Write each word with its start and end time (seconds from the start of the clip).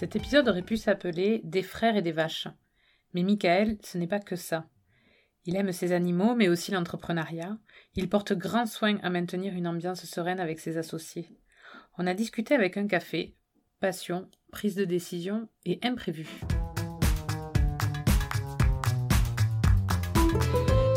Cet 0.00 0.16
épisode 0.16 0.48
aurait 0.48 0.62
pu 0.62 0.78
s'appeler 0.78 1.42
Des 1.44 1.62
frères 1.62 1.94
et 1.94 2.00
des 2.00 2.10
vaches. 2.10 2.48
Mais 3.12 3.22
Michael, 3.22 3.76
ce 3.84 3.98
n'est 3.98 4.06
pas 4.06 4.18
que 4.18 4.34
ça. 4.34 4.64
Il 5.44 5.56
aime 5.56 5.72
ses 5.72 5.92
animaux, 5.92 6.34
mais 6.34 6.48
aussi 6.48 6.70
l'entrepreneuriat. 6.70 7.58
Il 7.96 8.08
porte 8.08 8.32
grand 8.32 8.64
soin 8.64 8.96
à 9.02 9.10
maintenir 9.10 9.52
une 9.52 9.66
ambiance 9.66 10.06
sereine 10.06 10.40
avec 10.40 10.58
ses 10.58 10.78
associés. 10.78 11.28
On 11.98 12.06
a 12.06 12.14
discuté 12.14 12.54
avec 12.54 12.78
un 12.78 12.86
café, 12.86 13.34
passion, 13.78 14.26
prise 14.50 14.74
de 14.74 14.86
décision 14.86 15.50
et 15.66 15.78
imprévu. 15.82 16.26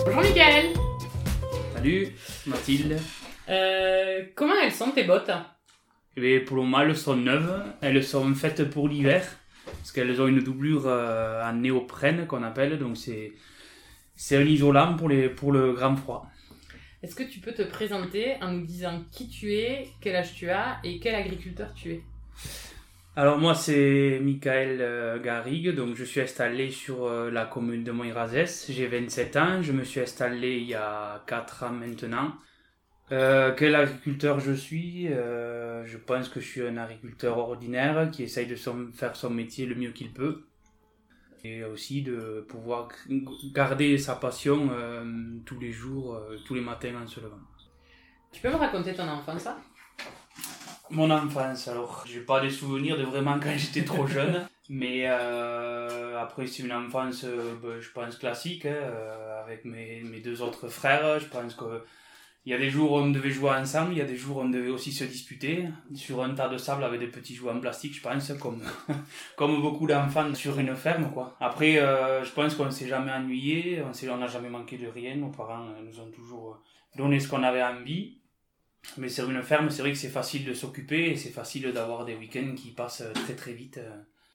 Bonjour 0.06 0.22
Michael 0.22 0.74
Salut 1.74 2.08
Mathilde. 2.48 2.98
Euh, 3.50 4.24
comment 4.34 4.56
elles 4.64 4.72
sont 4.72 4.92
tes 4.92 5.04
bottes? 5.04 5.30
Eh 6.16 6.22
bien, 6.22 6.40
pour 6.46 6.58
le 6.58 6.64
moment, 6.64 6.82
elles 6.82 6.96
sont 6.96 7.16
neuves. 7.16 7.64
Elles 7.82 8.04
sont 8.04 8.34
faites 8.36 8.70
pour 8.70 8.88
l'hiver. 8.88 9.26
Parce 9.66 9.92
qu'elles 9.92 10.22
ont 10.22 10.28
une 10.28 10.42
doublure 10.42 10.84
euh, 10.86 11.44
en 11.44 11.54
néoprène 11.54 12.28
qu'on 12.28 12.44
appelle. 12.44 12.78
Donc 12.78 12.98
c'est, 12.98 13.34
c'est 14.16 14.38
un 14.38 14.46
isolant 14.46 14.96
pour, 14.96 15.10
les, 15.10 15.30
pour 15.30 15.52
le 15.52 15.74
grand 15.74 15.96
froid. 15.96 16.28
Est-ce 17.02 17.16
que 17.16 17.24
tu 17.24 17.40
peux 17.40 17.52
te 17.52 17.64
présenter 17.64 18.36
en 18.42 18.52
nous 18.52 18.66
disant 18.66 19.04
qui 19.12 19.28
tu 19.28 19.54
es, 19.54 19.90
quel 20.00 20.16
âge 20.16 20.34
tu 20.36 20.50
as 20.50 20.80
et 20.86 21.00
quel 21.00 21.16
agriculteur 21.16 21.74
tu 21.74 21.92
es? 21.92 22.02
Alors 23.16 23.38
moi 23.38 23.54
c'est 23.54 24.20
Michael 24.22 24.78
euh, 24.82 25.22
Garrigue, 25.22 25.76
donc 25.76 25.96
je 25.96 26.04
suis 26.04 26.22
installé 26.22 26.72
sur 26.72 27.06
euh, 27.06 27.30
la 27.30 27.46
commune 27.46 27.84
de 27.84 27.92
Montrazès, 27.92 28.66
j'ai 28.70 28.88
27 28.88 29.36
ans, 29.36 29.62
je 29.62 29.72
me 29.72 29.84
suis 29.84 30.00
installé 30.00 30.58
il 30.58 30.70
y 30.70 30.74
a 30.74 31.24
4 31.28 31.64
ans 31.64 31.72
maintenant. 31.72 32.34
Euh, 33.12 33.54
quel 33.56 33.76
agriculteur 33.76 34.40
je 34.40 34.54
suis? 34.54 35.08
Euh, 35.12 35.86
Je 35.86 35.98
pense 35.98 36.30
que 36.30 36.40
je 36.40 36.48
suis 36.48 36.62
un 36.66 36.78
agriculteur 36.78 37.38
ordinaire 37.38 38.10
qui 38.12 38.24
essaye 38.24 38.48
de 38.48 38.56
son- 38.56 38.90
faire 38.94 39.16
son 39.16 39.30
métier 39.30 39.66
le 39.66 39.76
mieux 39.76 39.92
qu'il 39.92 40.12
peut. 40.14 40.44
Et 41.44 41.64
aussi 41.66 42.02
de 42.04 42.46
pouvoir 42.48 42.88
garder 43.54 43.98
sa 43.98 44.16
passion 44.16 44.70
euh, 44.72 45.04
tous 45.46 45.60
les 45.60 45.74
jours, 45.74 46.18
tous 46.46 46.54
les 46.54 46.62
matins 46.62 46.96
en 47.04 47.06
se 47.08 47.20
levant. 47.20 47.42
Tu 48.32 48.42
peux 48.42 48.50
me 48.50 48.56
raconter 48.56 48.94
ton 48.94 49.08
enfance? 49.10 49.46
Hein 49.48 49.58
Mon 50.90 51.10
enfance, 51.12 51.68
alors, 51.68 52.04
j'ai 52.08 52.22
pas 52.22 52.40
des 52.40 52.50
souvenirs 52.50 52.98
de 52.98 53.04
vraiment 53.04 53.40
quand 53.40 53.54
j'étais 53.58 53.84
trop 53.84 54.08
jeune, 54.08 54.46
mais 54.70 55.06
après 55.06 56.48
c'est 56.48 56.64
une 56.64 56.72
enfance, 56.74 57.26
ben, 57.26 57.80
je 57.80 57.90
pense 57.92 58.16
classique, 58.18 58.66
hein, 58.66 58.78
avec 59.44 59.66
mes, 59.66 60.02
mes 60.04 60.20
deux 60.22 60.42
autres 60.42 60.68
frères. 60.70 61.20
Je 61.20 61.26
pense 61.28 61.56
que 61.56 61.84
il 62.46 62.52
y 62.52 62.56
a 62.56 62.58
des 62.58 62.70
jours 62.70 62.92
où 62.92 62.98
on 62.98 63.10
devait 63.10 63.30
jouer 63.30 63.52
ensemble, 63.52 63.94
il 63.94 64.00
y 64.00 64.02
a 64.02 64.06
des 64.06 64.18
jours 64.18 64.38
où 64.38 64.42
on 64.42 64.50
devait 64.50 64.70
aussi 64.70 64.92
se 64.92 65.06
disputer 65.06 65.66
sur 65.96 66.22
un 66.22 66.36
tas 66.36 66.50
de 66.50 66.58
sable 66.58 66.84
avec 66.84 67.00
des 67.00 67.08
petits 67.08 67.36
jouets 67.36 67.52
en 67.52 67.60
plastique, 67.62 67.96
je 67.96 68.02
pense, 68.02 68.34
comme 68.34 68.62
comme 69.38 69.62
beaucoup 69.62 69.88
d'enfants 69.88 70.34
sur 70.36 70.60
une 70.60 70.76
ferme, 70.76 71.10
quoi. 71.14 71.38
Après, 71.40 71.78
euh, 71.78 72.24
je 72.26 72.32
pense 72.32 72.56
qu'on 72.56 72.70
s'est 72.70 72.90
jamais 72.90 73.14
ennuyé, 73.14 73.82
on 73.82 74.18
n'a 74.18 74.28
jamais 74.28 74.50
manqué 74.50 74.78
de 74.78 74.88
rien. 74.88 75.16
Nos 75.16 75.30
parents 75.30 75.70
euh, 75.70 75.82
nous 75.84 76.00
ont 76.02 76.12
toujours 76.12 76.56
euh, 76.56 76.98
donné 76.98 77.22
ce 77.22 77.30
qu'on 77.30 77.44
avait 77.44 77.64
envie. 77.64 78.18
Mais 78.98 79.08
sur 79.08 79.30
une 79.30 79.42
ferme, 79.42 79.70
c'est 79.70 79.82
vrai 79.82 79.94
que 79.94 79.98
c'est 79.98 80.10
facile 80.10 80.44
de 80.44 80.54
s'occuper 80.54 81.12
et 81.12 81.16
c'est 81.16 81.30
facile 81.30 81.72
d'avoir 81.72 82.04
des 82.04 82.16
week-ends 82.16 82.54
qui 82.58 82.72
passent 82.72 83.04
très 83.14 83.34
très 83.34 83.54
vite, 83.54 83.80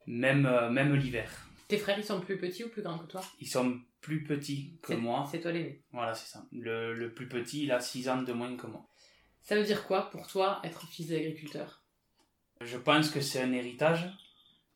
même, 0.07 0.49
même 0.71 0.95
l'hiver. 0.95 1.31
Tes 1.69 1.77
frères, 1.77 1.99
ils 1.99 2.05
sont 2.05 2.19
plus 2.21 2.39
petits 2.39 2.65
ou 2.65 2.71
plus 2.71 2.81
grands 2.81 2.97
que 2.97 3.07
toi? 3.07 3.21
Ils 3.43 3.47
sont 3.47 3.79
plus 4.01 4.25
petits 4.25 4.79
que 4.83 4.93
moi. 4.93 5.27
C'est 5.31 5.41
toi 5.41 5.53
l'aîné. 5.53 5.83
Voilà, 5.93 6.15
c'est 6.15 6.31
ça. 6.31 6.47
Le, 6.53 6.95
le 6.95 7.13
plus 7.13 7.29
petit, 7.29 7.65
il 7.65 7.73
a 7.73 7.81
6 7.81 8.09
ans 8.09 8.23
de 8.23 8.33
moins 8.33 8.57
que 8.57 8.67
moi. 8.67 8.89
Ça 9.43 9.57
veut 9.57 9.65
dire 9.65 9.87
quoi 9.87 10.11
pour 10.11 10.27
toi 10.27 10.61
être 10.65 10.87
fils 10.89 11.09
d'agriculteur? 11.09 11.83
Je 12.61 12.77
pense 12.77 13.11
que 13.11 13.21
c'est 13.21 13.41
un 13.41 13.53
héritage. 13.53 14.11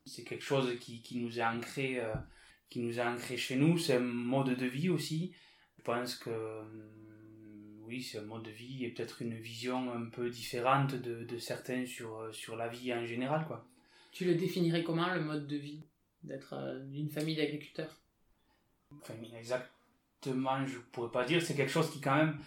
C'est 0.05 0.23
quelque 0.23 0.43
chose 0.43 0.77
qui, 0.79 1.01
qui 1.01 1.17
nous 1.17 1.39
est 1.39 1.43
ancré, 1.43 1.99
euh, 1.99 2.13
qui 2.69 2.79
nous 2.79 2.99
est 2.99 3.03
ancré 3.03 3.37
chez 3.37 3.55
nous. 3.55 3.77
C'est 3.77 3.95
un 3.95 3.99
mode 3.99 4.55
de 4.57 4.65
vie 4.65 4.89
aussi. 4.89 5.33
Je 5.77 5.83
pense 5.83 6.15
que 6.15 6.29
hum, 6.29 7.83
oui, 7.85 8.01
c'est 8.01 8.19
un 8.19 8.23
mode 8.23 8.43
de 8.43 8.51
vie 8.51 8.85
et 8.85 8.89
peut-être 8.89 9.21
une 9.21 9.35
vision 9.35 9.93
un 9.93 10.09
peu 10.09 10.29
différente 10.29 10.95
de, 10.95 11.23
de 11.23 11.37
certains 11.37 11.85
sur, 11.85 12.17
euh, 12.17 12.31
sur 12.31 12.55
la 12.55 12.67
vie 12.67 12.93
en 12.93 13.05
général, 13.05 13.45
quoi. 13.45 13.67
Tu 14.11 14.25
le 14.25 14.35
définirais 14.35 14.83
comment 14.83 15.13
le 15.13 15.21
mode 15.21 15.47
de 15.47 15.57
vie? 15.57 15.83
D'être 16.23 16.53
euh, 16.53 16.79
d'une 16.79 17.09
famille 17.09 17.35
d'agriculteurs? 17.35 18.02
Exactement, 19.37 20.65
je 20.65 20.77
pourrais 20.91 21.11
pas 21.11 21.25
dire. 21.25 21.41
C'est 21.41 21.55
quelque 21.55 21.71
chose 21.71 21.91
qui 21.91 22.01
quand 22.01 22.15
même 22.15 22.37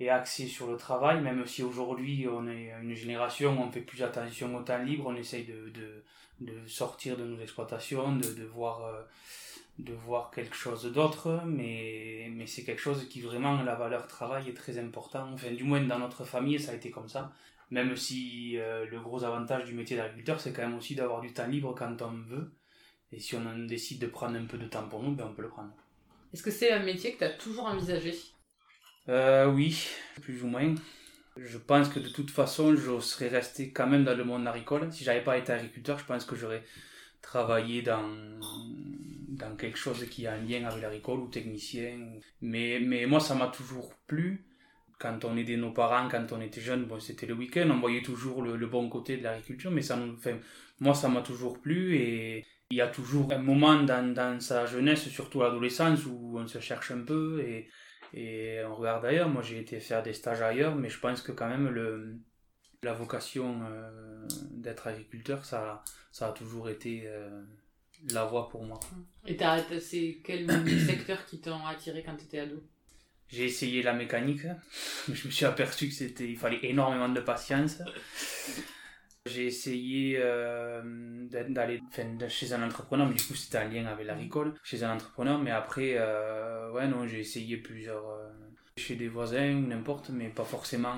est 0.00 0.08
axé 0.08 0.46
sur 0.46 0.66
le 0.70 0.76
travail, 0.76 1.20
même 1.20 1.44
si 1.46 1.62
aujourd'hui 1.62 2.26
on 2.28 2.46
est 2.48 2.72
une 2.82 2.94
génération 2.94 3.58
où 3.58 3.62
on 3.62 3.70
fait 3.70 3.80
plus 3.80 4.02
attention 4.02 4.54
au 4.56 4.62
temps 4.62 4.82
libre, 4.82 5.06
on 5.08 5.16
essaye 5.16 5.44
de, 5.44 5.70
de, 5.70 6.04
de 6.40 6.66
sortir 6.66 7.16
de 7.16 7.24
nos 7.24 7.40
exploitations, 7.40 8.14
de, 8.16 8.32
de 8.32 8.44
voir 8.44 8.84
euh, 8.84 9.02
de 9.78 9.92
voir 9.92 10.30
quelque 10.32 10.56
chose 10.56 10.84
d'autre, 10.92 11.42
mais, 11.46 12.28
mais 12.32 12.46
c'est 12.46 12.64
quelque 12.64 12.80
chose 12.80 13.08
qui 13.08 13.20
vraiment, 13.20 13.62
la 13.62 13.76
valeur 13.76 14.06
travail 14.08 14.48
est 14.48 14.54
très 14.54 14.78
important. 14.78 15.30
Enfin, 15.32 15.52
du 15.52 15.62
moins 15.64 15.80
dans 15.80 15.98
notre 16.00 16.24
famille, 16.24 16.58
ça 16.58 16.72
a 16.72 16.74
été 16.74 16.90
comme 16.90 17.08
ça. 17.08 17.32
Même 17.70 17.96
si 17.96 18.56
euh, 18.58 18.86
le 18.86 19.00
gros 19.00 19.24
avantage 19.24 19.64
du 19.66 19.74
métier 19.74 19.96
d'agriculteur, 19.96 20.40
c'est 20.40 20.52
quand 20.52 20.62
même 20.62 20.76
aussi 20.76 20.94
d'avoir 20.94 21.20
du 21.20 21.32
temps 21.32 21.46
libre 21.46 21.74
quand 21.76 22.00
on 22.02 22.12
veut. 22.12 22.50
Et 23.12 23.20
si 23.20 23.34
on 23.36 23.46
en 23.46 23.58
décide 23.58 24.00
de 24.00 24.06
prendre 24.06 24.36
un 24.36 24.44
peu 24.44 24.58
de 24.58 24.66
temps 24.66 24.88
pour 24.88 25.02
nous, 25.02 25.12
ben 25.12 25.26
on 25.30 25.34
peut 25.34 25.42
le 25.42 25.48
prendre. 25.48 25.72
Est-ce 26.32 26.42
que 26.42 26.50
c'est 26.50 26.72
un 26.72 26.82
métier 26.82 27.12
que 27.12 27.18
tu 27.18 27.24
as 27.24 27.30
toujours 27.30 27.66
envisagé? 27.66 28.14
Euh, 29.08 29.46
oui, 29.50 29.88
plus 30.20 30.42
ou 30.42 30.46
moins. 30.46 30.74
Je 31.36 31.56
pense 31.56 31.88
que 31.88 32.00
de 32.00 32.08
toute 32.08 32.30
façon, 32.30 32.74
je 32.74 33.00
serais 33.00 33.28
resté 33.28 33.70
quand 33.70 33.86
même 33.86 34.04
dans 34.04 34.16
le 34.16 34.24
monde 34.24 34.46
agricole. 34.46 34.92
Si 34.92 35.04
j'avais 35.04 35.22
pas 35.22 35.38
été 35.38 35.52
agriculteur, 35.52 35.98
je 35.98 36.04
pense 36.04 36.24
que 36.24 36.36
j'aurais 36.36 36.64
travaillé 37.22 37.82
dans, 37.82 38.38
dans 39.28 39.56
quelque 39.56 39.78
chose 39.78 40.04
qui 40.10 40.26
a 40.26 40.34
un 40.34 40.42
lien 40.42 40.64
avec 40.66 40.82
l'agricole 40.82 41.20
ou 41.20 41.28
technicien. 41.28 41.98
Mais, 42.42 42.80
mais 42.80 43.06
moi, 43.06 43.20
ça 43.20 43.34
m'a 43.34 43.48
toujours 43.48 43.94
plu. 44.06 44.44
Quand 44.98 45.24
on 45.24 45.36
aidait 45.36 45.56
nos 45.56 45.70
parents, 45.70 46.08
quand 46.08 46.32
on 46.32 46.40
était 46.40 46.60
jeune, 46.60 46.84
bon, 46.86 46.98
c'était 46.98 47.26
le 47.26 47.34
week-end, 47.34 47.70
on 47.70 47.78
voyait 47.78 48.02
toujours 48.02 48.42
le, 48.42 48.56
le 48.56 48.66
bon 48.66 48.88
côté 48.88 49.16
de 49.16 49.22
l'agriculture, 49.22 49.70
mais 49.70 49.80
ça 49.82 49.96
enfin, 49.96 50.38
moi, 50.80 50.92
ça 50.92 51.08
m'a 51.08 51.22
toujours 51.22 51.60
plu 51.60 51.96
et 51.96 52.44
il 52.70 52.76
y 52.76 52.80
a 52.80 52.88
toujours 52.88 53.32
un 53.32 53.38
moment 53.38 53.82
dans, 53.82 54.12
dans 54.12 54.40
sa 54.40 54.66
jeunesse, 54.66 55.08
surtout 55.08 55.40
l'adolescence, 55.40 56.04
où 56.06 56.38
on 56.38 56.46
se 56.46 56.60
cherche 56.60 56.90
un 56.90 57.00
peu 57.00 57.40
et, 57.40 57.68
et 58.12 58.62
on 58.64 58.74
regarde 58.74 59.04
ailleurs. 59.06 59.28
Moi, 59.28 59.42
j'ai 59.42 59.58
été 59.58 59.80
faire 59.80 60.02
des 60.02 60.12
stages 60.12 60.42
ailleurs, 60.42 60.74
mais 60.74 60.90
je 60.90 60.98
pense 60.98 61.22
que 61.22 61.32
quand 61.32 61.48
même, 61.48 61.68
le, 61.68 62.18
la 62.82 62.92
vocation 62.92 63.62
euh, 63.62 64.26
d'être 64.50 64.86
agriculteur, 64.86 65.44
ça, 65.44 65.82
ça 66.12 66.28
a 66.28 66.32
toujours 66.32 66.68
été 66.68 67.04
euh, 67.06 67.42
la 68.10 68.24
voie 68.24 68.48
pour 68.48 68.64
moi. 68.64 68.78
Et 69.26 69.38
c'est 69.80 70.18
quel 70.22 70.46
secteur 70.86 71.24
qui 71.24 71.40
t'ont 71.40 71.66
attiré 71.66 72.02
quand 72.02 72.16
tu 72.16 72.24
étais 72.24 72.40
ado? 72.40 72.62
J'ai 73.28 73.44
essayé 73.44 73.82
la 73.82 73.92
mécanique, 73.92 74.40
je 75.12 75.26
me 75.26 75.32
suis 75.32 75.44
aperçu 75.44 75.88
que 75.88 75.94
c'était, 75.94 76.28
il 76.28 76.36
fallait 76.36 76.60
énormément 76.62 77.08
de 77.08 77.20
patience. 77.20 77.82
J'ai 79.28 79.46
essayé 79.46 80.16
euh, 80.18 80.82
d'a- 81.30 81.44
d'aller 81.44 81.80
chez 82.28 82.52
un 82.52 82.62
entrepreneur, 82.66 83.06
mais 83.06 83.14
du 83.14 83.24
coup 83.24 83.34
c'était 83.34 83.58
en 83.58 83.68
lien 83.68 83.86
avec 83.86 84.06
l'agricole, 84.06 84.54
chez 84.64 84.82
un 84.84 84.94
entrepreneur, 84.94 85.38
mais 85.38 85.50
après, 85.52 85.92
euh, 85.96 86.72
ouais, 86.72 86.86
non, 86.88 87.06
j'ai 87.06 87.20
essayé 87.20 87.56
plusieurs, 87.58 88.06
euh, 88.08 88.28
chez 88.76 88.96
des 88.96 89.08
voisins 89.08 89.54
ou 89.56 89.66
n'importe, 89.66 90.10
mais 90.10 90.28
pas 90.28 90.44
forcément 90.44 90.96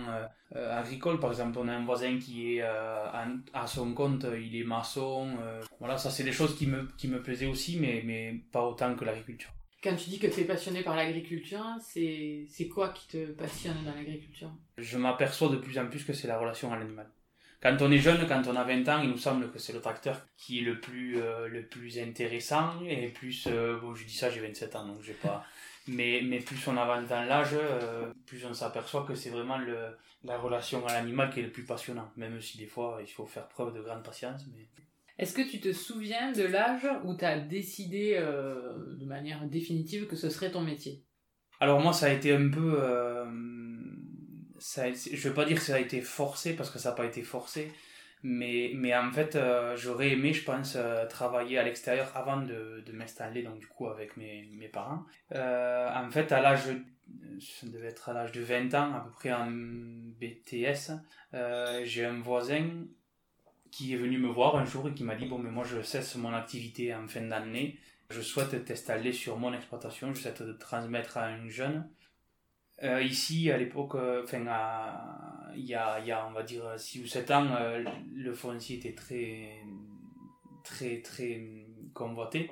agricole. 0.54 1.18
Par 1.20 1.30
exemple, 1.30 1.58
on 1.58 1.68
a 1.68 1.72
un 1.72 1.84
voisin 1.84 2.18
qui 2.18 2.56
est 2.56 2.62
en- 2.64 3.38
à 3.52 3.66
son 3.66 3.94
compte, 3.94 4.26
il 4.38 4.54
est 4.56 4.64
maçon, 4.64 5.28
voilà, 5.78 5.96
ça 5.98 6.10
c'est 6.10 6.24
des 6.24 6.32
choses 6.32 6.56
qui 6.58 6.66
me, 6.66 6.88
qui 6.98 7.08
me 7.08 7.22
plaisaient 7.22 7.46
aussi, 7.46 7.78
mais, 7.78 8.02
mais 8.04 8.34
pas 8.52 8.62
autant 8.64 8.94
que 8.96 9.04
l'agriculture. 9.04 9.50
Quand 9.82 9.96
tu 9.96 10.10
dis 10.10 10.18
que 10.18 10.26
tu 10.26 10.40
es 10.40 10.44
passionné 10.44 10.82
par 10.82 10.94
l'agriculture, 10.94 11.64
c'est 11.80 12.68
quoi 12.74 12.90
qui 12.90 13.08
te 13.08 13.32
passionne 13.32 13.82
dans 13.84 13.94
l'agriculture? 13.94 14.52
Je 14.76 14.98
m'aperçois 14.98 15.48
de 15.48 15.56
plus 15.56 15.78
en 15.78 15.86
plus 15.86 16.04
que 16.04 16.12
c'est 16.12 16.28
la 16.28 16.38
relation 16.38 16.70
à 16.72 16.78
l'animal. 16.78 17.08
Quand 17.62 17.76
on 17.82 17.92
est 17.92 17.98
jeune, 17.98 18.26
quand 18.26 18.42
on 18.46 18.56
a 18.56 18.64
20 18.64 18.88
ans, 18.88 19.02
il 19.02 19.10
nous 19.10 19.18
semble 19.18 19.50
que 19.50 19.58
c'est 19.58 19.74
le 19.74 19.80
tracteur 19.80 20.26
qui 20.38 20.60
est 20.60 20.62
le 20.62 20.80
plus, 20.80 21.20
euh, 21.20 21.46
le 21.46 21.66
plus 21.66 21.98
intéressant 21.98 22.80
et 22.88 23.08
plus, 23.08 23.46
euh, 23.48 23.78
bon 23.78 23.94
je 23.94 24.04
dis 24.06 24.16
ça, 24.16 24.30
j'ai 24.30 24.40
27 24.40 24.76
ans 24.76 24.86
donc 24.86 25.02
j'ai 25.02 25.12
pas, 25.12 25.44
mais, 25.88 26.22
mais 26.24 26.38
plus 26.38 26.66
on 26.68 26.76
avance 26.78 27.06
dans 27.06 27.22
l'âge, 27.22 27.50
euh, 27.52 28.10
plus 28.24 28.46
on 28.46 28.54
s'aperçoit 28.54 29.04
que 29.04 29.14
c'est 29.14 29.28
vraiment 29.28 29.58
le, 29.58 29.76
la 30.24 30.38
relation 30.38 30.86
à 30.86 30.94
l'animal 30.94 31.28
qui 31.30 31.40
est 31.40 31.42
le 31.42 31.50
plus 31.50 31.64
passionnant, 31.64 32.10
même 32.16 32.40
si 32.40 32.56
des 32.56 32.66
fois 32.66 32.98
il 33.02 33.10
faut 33.10 33.26
faire 33.26 33.46
preuve 33.46 33.74
de 33.74 33.82
grande 33.82 34.02
patience. 34.02 34.42
Mais... 34.54 34.66
Est-ce 35.18 35.34
que 35.34 35.42
tu 35.42 35.60
te 35.60 35.74
souviens 35.74 36.32
de 36.32 36.44
l'âge 36.44 36.88
où 37.04 37.14
tu 37.14 37.26
as 37.26 37.38
décidé 37.38 38.14
de 38.16 39.04
manière 39.04 39.44
définitive 39.44 40.06
que 40.06 40.16
ce 40.16 40.30
serait 40.30 40.50
ton 40.50 40.62
métier? 40.62 41.04
Alors 41.62 41.78
moi, 41.80 41.92
ça 41.92 42.06
a 42.06 42.08
été 42.10 42.32
un 42.32 42.48
peu... 42.48 42.80
Euh, 44.60 44.94
ça, 44.94 45.12
je 45.12 45.28
veux 45.28 45.34
pas 45.34 45.44
dire 45.44 45.56
que 45.56 45.62
ça 45.62 45.76
a 45.76 45.78
été 45.78 46.00
forcé, 46.00 46.54
parce 46.54 46.70
que 46.70 46.78
ça 46.78 46.90
n'a 46.90 46.96
pas 46.96 47.06
été 47.06 47.22
forcé, 47.22 47.72
mais, 48.22 48.72
mais 48.74 48.94
en 48.94 49.10
fait, 49.12 49.36
euh, 49.36 49.76
j'aurais 49.76 50.10
aimé, 50.10 50.32
je 50.32 50.44
pense, 50.44 50.76
travailler 51.08 51.58
à 51.58 51.62
l'extérieur 51.62 52.10
avant 52.14 52.42
de, 52.42 52.82
de 52.84 52.92
m'installer, 52.92 53.42
donc 53.42 53.58
du 53.58 53.66
coup, 53.66 53.88
avec 53.88 54.16
mes, 54.16 54.48
mes 54.52 54.68
parents. 54.68 55.04
en 55.34 56.10
fait, 56.10 56.32
à 56.32 56.40
l'âge 56.40 56.64
ça 57.40 57.66
devait 57.66 57.88
être 57.88 58.08
à 58.10 58.12
l'âge 58.12 58.30
de 58.30 58.40
20 58.40 58.74
ans, 58.74 58.94
à 58.94 59.00
peu 59.00 59.10
près 59.10 59.32
en 59.32 59.50
BTS, 59.50 60.92
j'ai 61.84 62.04
un 62.04 62.20
voisin 62.20 62.84
qui 63.70 63.94
est 63.94 63.96
venu 63.96 64.18
me 64.18 64.28
voir 64.28 64.56
un 64.56 64.64
jour 64.64 64.88
et 64.88 64.94
qui 64.94 65.04
m'a 65.04 65.14
dit 65.14 65.26
Bon, 65.26 65.38
mais 65.38 65.50
moi 65.50 65.64
je 65.64 65.80
cesse 65.82 66.16
mon 66.16 66.32
activité 66.34 66.94
en 66.94 67.06
fin 67.08 67.22
d'année, 67.22 67.78
je 68.10 68.20
souhaite 68.20 68.64
t'installer 68.64 69.12
sur 69.12 69.38
mon 69.38 69.52
exploitation, 69.52 70.12
je 70.14 70.20
souhaite 70.22 70.38
te 70.38 70.52
transmettre 70.52 71.16
à 71.16 71.26
un 71.26 71.48
jeune. 71.48 71.88
Euh, 72.82 73.02
ici, 73.02 73.50
à 73.50 73.58
l'époque, 73.58 73.94
euh, 73.94 74.22
enfin, 74.24 74.38
il 75.54 75.64
y 75.64 75.74
a, 75.74 76.00
y 76.00 76.12
a, 76.12 76.26
on 76.26 76.32
va 76.32 76.42
dire, 76.42 76.62
6 76.78 77.02
ou 77.02 77.06
7 77.06 77.30
ans, 77.30 77.46
euh, 77.60 77.84
le 78.14 78.32
foncier 78.32 78.78
était 78.78 78.94
très, 78.94 79.62
très, 80.64 81.02
très 81.02 81.66
convoité. 81.92 82.50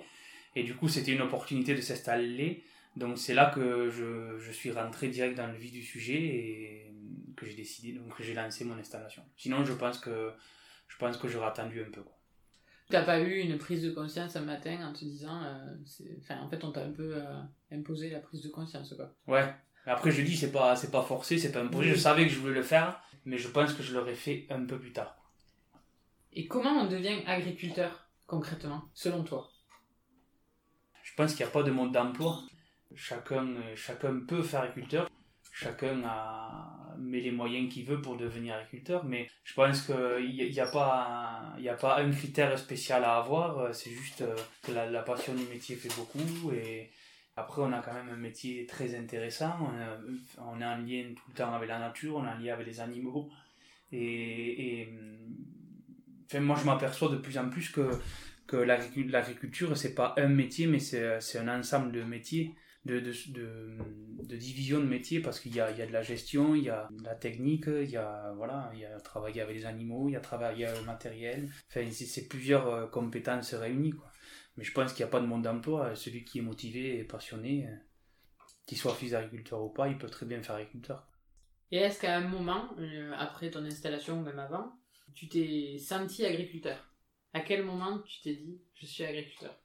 Et 0.55 0.65
du 0.65 0.75
coup, 0.75 0.89
c'était 0.89 1.13
une 1.13 1.23
opportunité 1.23 1.75
de 1.75 1.81
s'installer. 1.81 2.63
Donc, 2.97 3.17
c'est 3.17 3.35
là 3.35 3.51
que 3.55 3.89
je, 3.89 4.39
je, 4.39 4.53
suis 4.53 4.71
rentré 4.71 5.09
direct 5.09 5.37
dans 5.37 5.47
le 5.47 5.57
vif 5.57 5.73
du 5.73 5.83
sujet 5.83 6.21
et 6.21 6.93
que 7.37 7.47
j'ai 7.47 7.55
décidé, 7.55 7.93
donc 7.93 8.13
j'ai 8.21 8.35
lancé 8.35 8.65
mon 8.65 8.77
installation. 8.77 9.23
Sinon, 9.37 9.65
je 9.65 9.73
pense 9.73 9.99
que 9.99 10.33
je 10.89 10.97
pense 10.97 11.17
que 11.17 11.29
j'aurais 11.29 11.47
attendu 11.47 11.81
un 11.81 11.91
peu. 11.91 12.03
Quoi. 12.03 12.19
T'as 12.89 13.05
pas 13.05 13.21
eu 13.21 13.39
une 13.39 13.57
prise 13.57 13.83
de 13.83 13.91
conscience 13.91 14.35
un 14.37 14.41
matin 14.41 14.89
en 14.89 14.93
te 14.93 15.05
disant, 15.05 15.41
enfin, 16.19 16.41
en 16.41 16.49
fait, 16.49 16.65
on 16.65 16.73
t'a 16.73 16.83
un 16.83 16.91
peu 16.91 17.15
imposé 17.71 18.11
la 18.11 18.19
prise 18.19 18.43
de 18.43 18.49
conscience, 18.49 18.95
quoi. 18.95 19.15
Ouais. 19.29 19.55
Après, 19.89 20.11
je 20.11 20.23
dis, 20.23 20.37
c'est 20.37 20.53
pas, 20.53 20.77
c'est 20.77 20.91
pas 20.91 21.03
forcé, 21.03 21.39
c'est 21.39 21.53
pas 21.53 21.61
imposé. 21.61 21.91
Je 21.91 21.97
savais 21.97 22.27
que 22.27 22.33
je 22.33 22.39
voulais 22.39 22.55
le 22.55 22.63
faire, 22.63 23.01
mais 23.25 23.39
je 23.39 23.49
pense 23.49 23.73
que 23.73 23.83
je 23.83 23.95
l'aurais 23.95 24.15
fait 24.15 24.47
un 24.51 24.65
peu 24.65 24.79
plus 24.79 24.93
tard. 24.93 25.17
Et 26.33 26.47
comment 26.47 26.83
on 26.83 26.87
devient 26.87 27.23
agriculteur, 27.27 28.09
concrètement, 28.27 28.85
selon 28.95 29.25
toi? 29.25 29.51
Je 31.03 31.15
pense 31.15 31.35
qu'il 31.35 31.45
n'y 31.45 31.51
a 31.51 31.53
pas 31.53 31.63
de 31.63 31.71
mode 31.71 31.93
d'emploi. 31.93 32.41
Chacun, 32.95 33.47
chacun 33.75 34.21
peut 34.27 34.43
faire 34.43 34.63
agriculteur 34.63 35.09
chacun 35.59 36.03
a, 36.05 36.95
met 36.99 37.21
les 37.21 37.33
moyens 37.33 37.73
qu'il 37.73 37.85
veut 37.85 38.01
pour 38.01 38.17
devenir 38.17 38.55
agriculteur, 38.55 39.05
mais 39.05 39.29
je 39.45 39.55
pense 39.55 39.83
qu'il 39.83 40.31
n'y 40.31 40.61
a, 40.61 40.65
a, 40.65 40.71
pas 40.71 41.55
un, 41.59 41.67
a 41.67 41.75
pas 41.75 41.99
un 41.99 42.11
critère 42.11 42.57
spécial 42.59 43.03
à 43.05 43.17
avoir, 43.17 43.75
c'est 43.75 43.91
juste 43.91 44.21
euh, 44.21 44.37
que 44.63 44.73
la, 44.73 45.03
passion 45.03 45.35
du 45.35 45.45
métier 45.45 45.75
fait 45.75 45.95
beaucoup, 45.97 46.53
et 46.53 46.91
après 47.39 47.63
on 47.63 47.73
a 47.73 47.81
quand 47.81 47.95
même 47.95 48.09
un 48.09 48.17
métier 48.17 48.67
très 48.67 48.95
intéressant, 48.95 49.57
on, 50.39 50.61
est 50.61 50.65
en 50.65 50.77
lien 50.77 51.05
tout 51.17 51.25
le 51.29 51.35
temps 51.35 51.53
avec 51.55 51.69
la 51.69 51.79
nature, 51.79 52.17
on 52.17 52.25
est 52.25 52.29
en 52.29 52.39
lien 52.39 52.55
avec 52.55 52.67
les 52.67 52.81
animaux, 52.81 53.31
et, 53.93 54.83
et 54.83 56.41
moi 56.41 56.57
je 56.61 56.65
m'aperçois 56.65 57.09
de 57.11 57.17
plus 57.17 57.39
en 57.39 57.49
plus 57.49 57.71
que, 57.71 57.91
que 58.47 58.57
l'agriculture, 58.57 59.77
c'est 59.77 59.95
pas 59.95 60.15
un 60.19 60.29
métier, 60.29 60.67
mais 60.67 60.81
c'est 60.81 61.39
un 61.39 61.59
ensemble 61.59 61.93
de 61.93 62.03
métiers 62.03 62.55
de, 62.89 63.01
de, 63.01 63.13
de, 64.23 64.37
division 64.37 64.81
de 64.81 64.87
métier 64.87 65.21
parce 65.21 65.41
qu'il 65.41 65.55
y 65.55 65.61
a, 65.61 65.71
y 65.71 65.83
a 65.83 65.87
de 65.87 65.93
la 65.93 66.03
gestion, 66.03 66.55
il 66.55 66.65
y 66.65 66.71
a 66.71 66.89
de 66.91 67.05
la 67.05 67.15
technique, 67.15 67.67
il 67.67 67.91
y 67.91 67.97
a, 67.97 68.33
voilà, 68.37 68.71
il 68.75 68.81
y 68.81 68.85
a 68.85 68.99
travailler 69.01 69.43
avec 69.43 69.57
les 69.57 69.67
animaux, 69.67 70.09
il 70.09 70.13
y 70.13 70.17
a 70.17 70.21
travailler 70.21 70.67
avec 70.67 70.81
le 70.81 70.87
matériel. 70.87 71.49
Enfin, 71.69 71.87
c'est 71.91 72.29
plusieurs 72.29 72.67
euh, 72.69 72.87
compétences 72.87 73.55
réunies. 73.55 73.93
Quoi. 73.93 74.08
Mais 74.59 74.65
je 74.65 74.73
pense 74.73 74.93
qu'il 74.93 75.05
n'y 75.05 75.09
a 75.09 75.13
pas 75.13 75.21
de 75.21 75.27
monde 75.27 75.43
d'emploi. 75.43 75.95
Celui 75.95 76.25
qui 76.25 76.41
est 76.41 76.43
motivé 76.43 76.99
et 76.99 77.05
passionné, 77.05 77.69
euh, 77.69 77.77
qu'il 78.67 78.77
soit 78.77 78.93
fils 78.93 79.13
d'agriculteur 79.13 79.63
ou 79.63 79.69
pas, 79.69 79.87
il 79.87 79.97
peut 79.97 80.11
très 80.11 80.27
bien 80.27 80.43
faire 80.43 80.57
agriculteur. 80.57 81.07
Et 81.71 81.77
est-ce 81.77 82.01
qu'à 82.01 82.17
un 82.17 82.27
moment, 82.27 82.69
euh, 82.79 83.13
après 83.17 83.51
ton 83.51 83.65
installation 83.65 84.19
ou 84.19 84.23
même 84.23 84.41
avant, 84.41 84.73
tu 85.15 85.29
t'es 85.29 85.79
senti 85.79 86.27
agriculteur? 86.27 86.93
À 87.35 87.41
quel 87.41 87.65
moment 87.65 88.01
tu 88.01 88.21
t'es 88.21 88.35
dit 88.35 88.61
je 88.75 88.87
suis 88.87 89.05
agriculteur? 89.05 89.57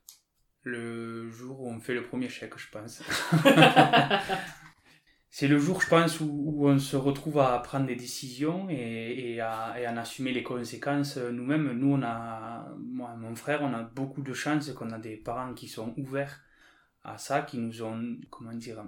Le 0.62 1.28
jour 1.32 1.62
où 1.62 1.70
on 1.72 1.80
fait 1.80 1.96
le 1.96 2.04
premier 2.04 2.30
chèque, 2.30 2.58
je 2.60 2.70
pense. 2.70 3.02
c'est 5.36 5.48
le 5.48 5.58
jour, 5.58 5.82
je 5.82 5.90
pense, 5.90 6.20
où, 6.20 6.68
on 6.68 6.78
se 6.78 6.96
retrouve 6.96 7.40
à 7.40 7.58
prendre 7.58 7.88
des 7.88 7.96
décisions 7.96 8.70
et, 8.70 9.40
à, 9.40 9.74
en 9.90 9.98
assumer 9.98 10.32
les 10.32 10.44
conséquences 10.44 11.18
nous-mêmes. 11.18 11.72
Nous, 11.72 11.92
on 11.92 12.04
a, 12.04 12.68
moi 12.78 13.16
et 13.16 13.18
mon 13.18 13.34
frère, 13.36 13.64
on 13.64 13.74
a 13.74 13.82
beaucoup 13.82 14.22
de 14.22 14.32
chance 14.32 14.72
qu'on 14.74 14.92
a 14.92 15.00
des 15.00 15.18
parents 15.18 15.56
qui 15.56 15.68
sont 15.68 15.96
ouverts 15.98 16.40
à 17.04 17.18
ça, 17.18 17.42
qui 17.42 17.58
nous 17.58 17.82
ont, 17.82 18.16
comment 18.30 18.54
dire, 18.54 18.84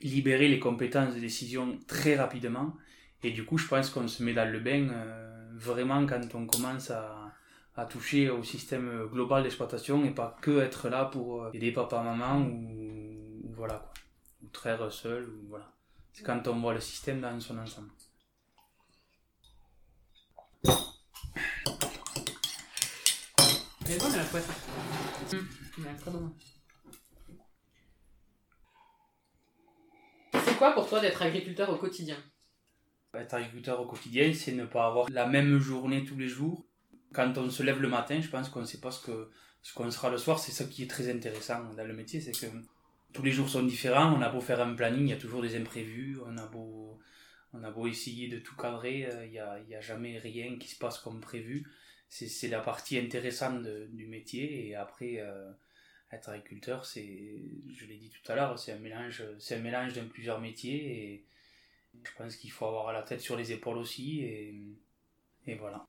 libéré 0.00 0.48
les 0.48 0.58
compétences 0.58 1.16
de 1.16 1.20
décision 1.20 1.78
très 1.86 2.16
rapidement. 2.16 2.74
Et 3.22 3.32
du 3.32 3.44
coup, 3.44 3.58
je 3.58 3.68
pense 3.68 3.90
qu'on 3.90 4.08
se 4.08 4.22
met 4.22 4.32
dans 4.32 4.50
le 4.50 4.60
bain 4.60 4.88
euh, 4.88 5.50
vraiment 5.52 6.06
quand 6.06 6.34
on 6.34 6.46
commence 6.46 6.90
à, 6.92 7.30
à 7.76 7.84
toucher 7.84 8.30
au 8.30 8.42
système 8.42 9.06
global 9.12 9.42
d'exploitation 9.42 10.02
et 10.06 10.12
pas 10.12 10.34
que 10.40 10.62
être 10.62 10.88
là 10.88 11.04
pour 11.04 11.42
euh, 11.42 11.50
aider 11.52 11.72
papa 11.72 12.02
maman 12.02 12.40
ou, 12.40 13.52
voilà 13.54 13.74
quoi 13.74 13.92
ou 14.42 14.48
traire 14.48 14.90
seul 14.90 15.28
ou 15.28 15.48
voilà 15.48 15.73
quand 16.22 16.46
on 16.48 16.60
voit 16.60 16.74
le 16.74 16.80
système 16.80 17.20
dans 17.20 17.38
son 17.40 17.58
ensemble. 17.58 17.90
Elle 23.86 23.92
est 23.92 23.98
bonne 23.98 24.16
la 24.16 24.24
couette 24.24 24.48
mmh. 25.32 25.96
très 25.98 26.10
bon 26.10 26.34
c'est 30.32 30.58
quoi 30.58 30.72
pour 30.72 30.88
toi 30.88 31.00
d'être 31.00 31.20
agriculteur 31.20 31.68
au 31.70 31.76
quotidien? 31.76 32.16
Être 33.12 33.34
agriculteur 33.34 33.80
au 33.80 33.86
quotidien 33.86 34.32
c'est 34.32 34.52
ne 34.52 34.66
pas 34.66 34.86
avoir 34.86 35.08
la 35.10 35.26
même 35.26 35.58
journée 35.58 36.04
tous 36.04 36.16
les 36.16 36.28
jours. 36.28 36.64
Quand 37.12 37.36
on 37.38 37.50
se 37.50 37.62
lève 37.62 37.80
le 37.80 37.88
matin, 37.88 38.20
je 38.20 38.28
pense 38.28 38.48
qu'on 38.48 38.60
ne 38.60 38.64
sait 38.64 38.80
pas 38.80 38.90
ce 38.90 39.04
que 39.04 39.30
ce 39.62 39.74
qu'on 39.74 39.90
sera 39.90 40.10
le 40.10 40.18
soir. 40.18 40.38
C'est 40.38 40.52
ça 40.52 40.64
qui 40.64 40.84
est 40.84 40.90
très 40.90 41.10
intéressant 41.10 41.64
dans 41.76 41.86
le 41.86 41.94
métier, 41.94 42.20
c'est 42.20 42.32
que 42.32 42.46
tous 43.14 43.22
les 43.22 43.30
jours 43.30 43.48
sont 43.48 43.62
différents. 43.62 44.12
On 44.12 44.20
a 44.20 44.28
beau 44.28 44.40
faire 44.40 44.60
un 44.60 44.74
planning, 44.74 45.06
il 45.06 45.10
y 45.10 45.12
a 45.14 45.16
toujours 45.16 45.40
des 45.40 45.56
imprévus. 45.56 46.18
On 46.26 46.36
a 46.36 46.46
beau, 46.46 46.98
on 47.54 47.62
a 47.62 47.70
beau 47.70 47.86
essayer 47.86 48.28
de 48.28 48.38
tout 48.38 48.56
cadrer, 48.56 49.06
euh, 49.06 49.24
il 49.24 49.30
n'y 49.30 49.38
a, 49.38 49.60
y 49.60 49.74
a, 49.74 49.80
jamais 49.80 50.18
rien 50.18 50.58
qui 50.58 50.68
se 50.68 50.76
passe 50.76 50.98
comme 50.98 51.20
prévu. 51.20 51.66
C'est 52.10 52.48
la 52.48 52.60
partie 52.60 52.98
intéressante 52.98 53.62
du 53.62 54.06
métier. 54.06 54.68
Et 54.68 54.74
après, 54.74 55.16
euh, 55.18 55.50
être 56.12 56.28
agriculteur, 56.28 56.84
c'est, 56.84 57.40
je 57.74 57.86
l'ai 57.86 57.96
dit 57.96 58.10
tout 58.10 58.30
à 58.30 58.36
l'heure, 58.36 58.58
c'est 58.58 58.72
un 58.72 58.78
mélange, 58.78 59.24
c'est 59.38 59.56
un 59.56 59.60
mélange 59.60 59.94
de 59.94 60.02
plusieurs 60.02 60.40
métiers. 60.40 61.14
Et 61.14 61.26
je 62.04 62.10
pense 62.16 62.36
qu'il 62.36 62.50
faut 62.50 62.66
avoir 62.66 62.92
la 62.92 63.02
tête 63.02 63.20
sur 63.20 63.36
les 63.36 63.52
épaules 63.52 63.78
aussi. 63.78 64.22
Et, 64.22 64.54
et 65.46 65.54
voilà. 65.54 65.84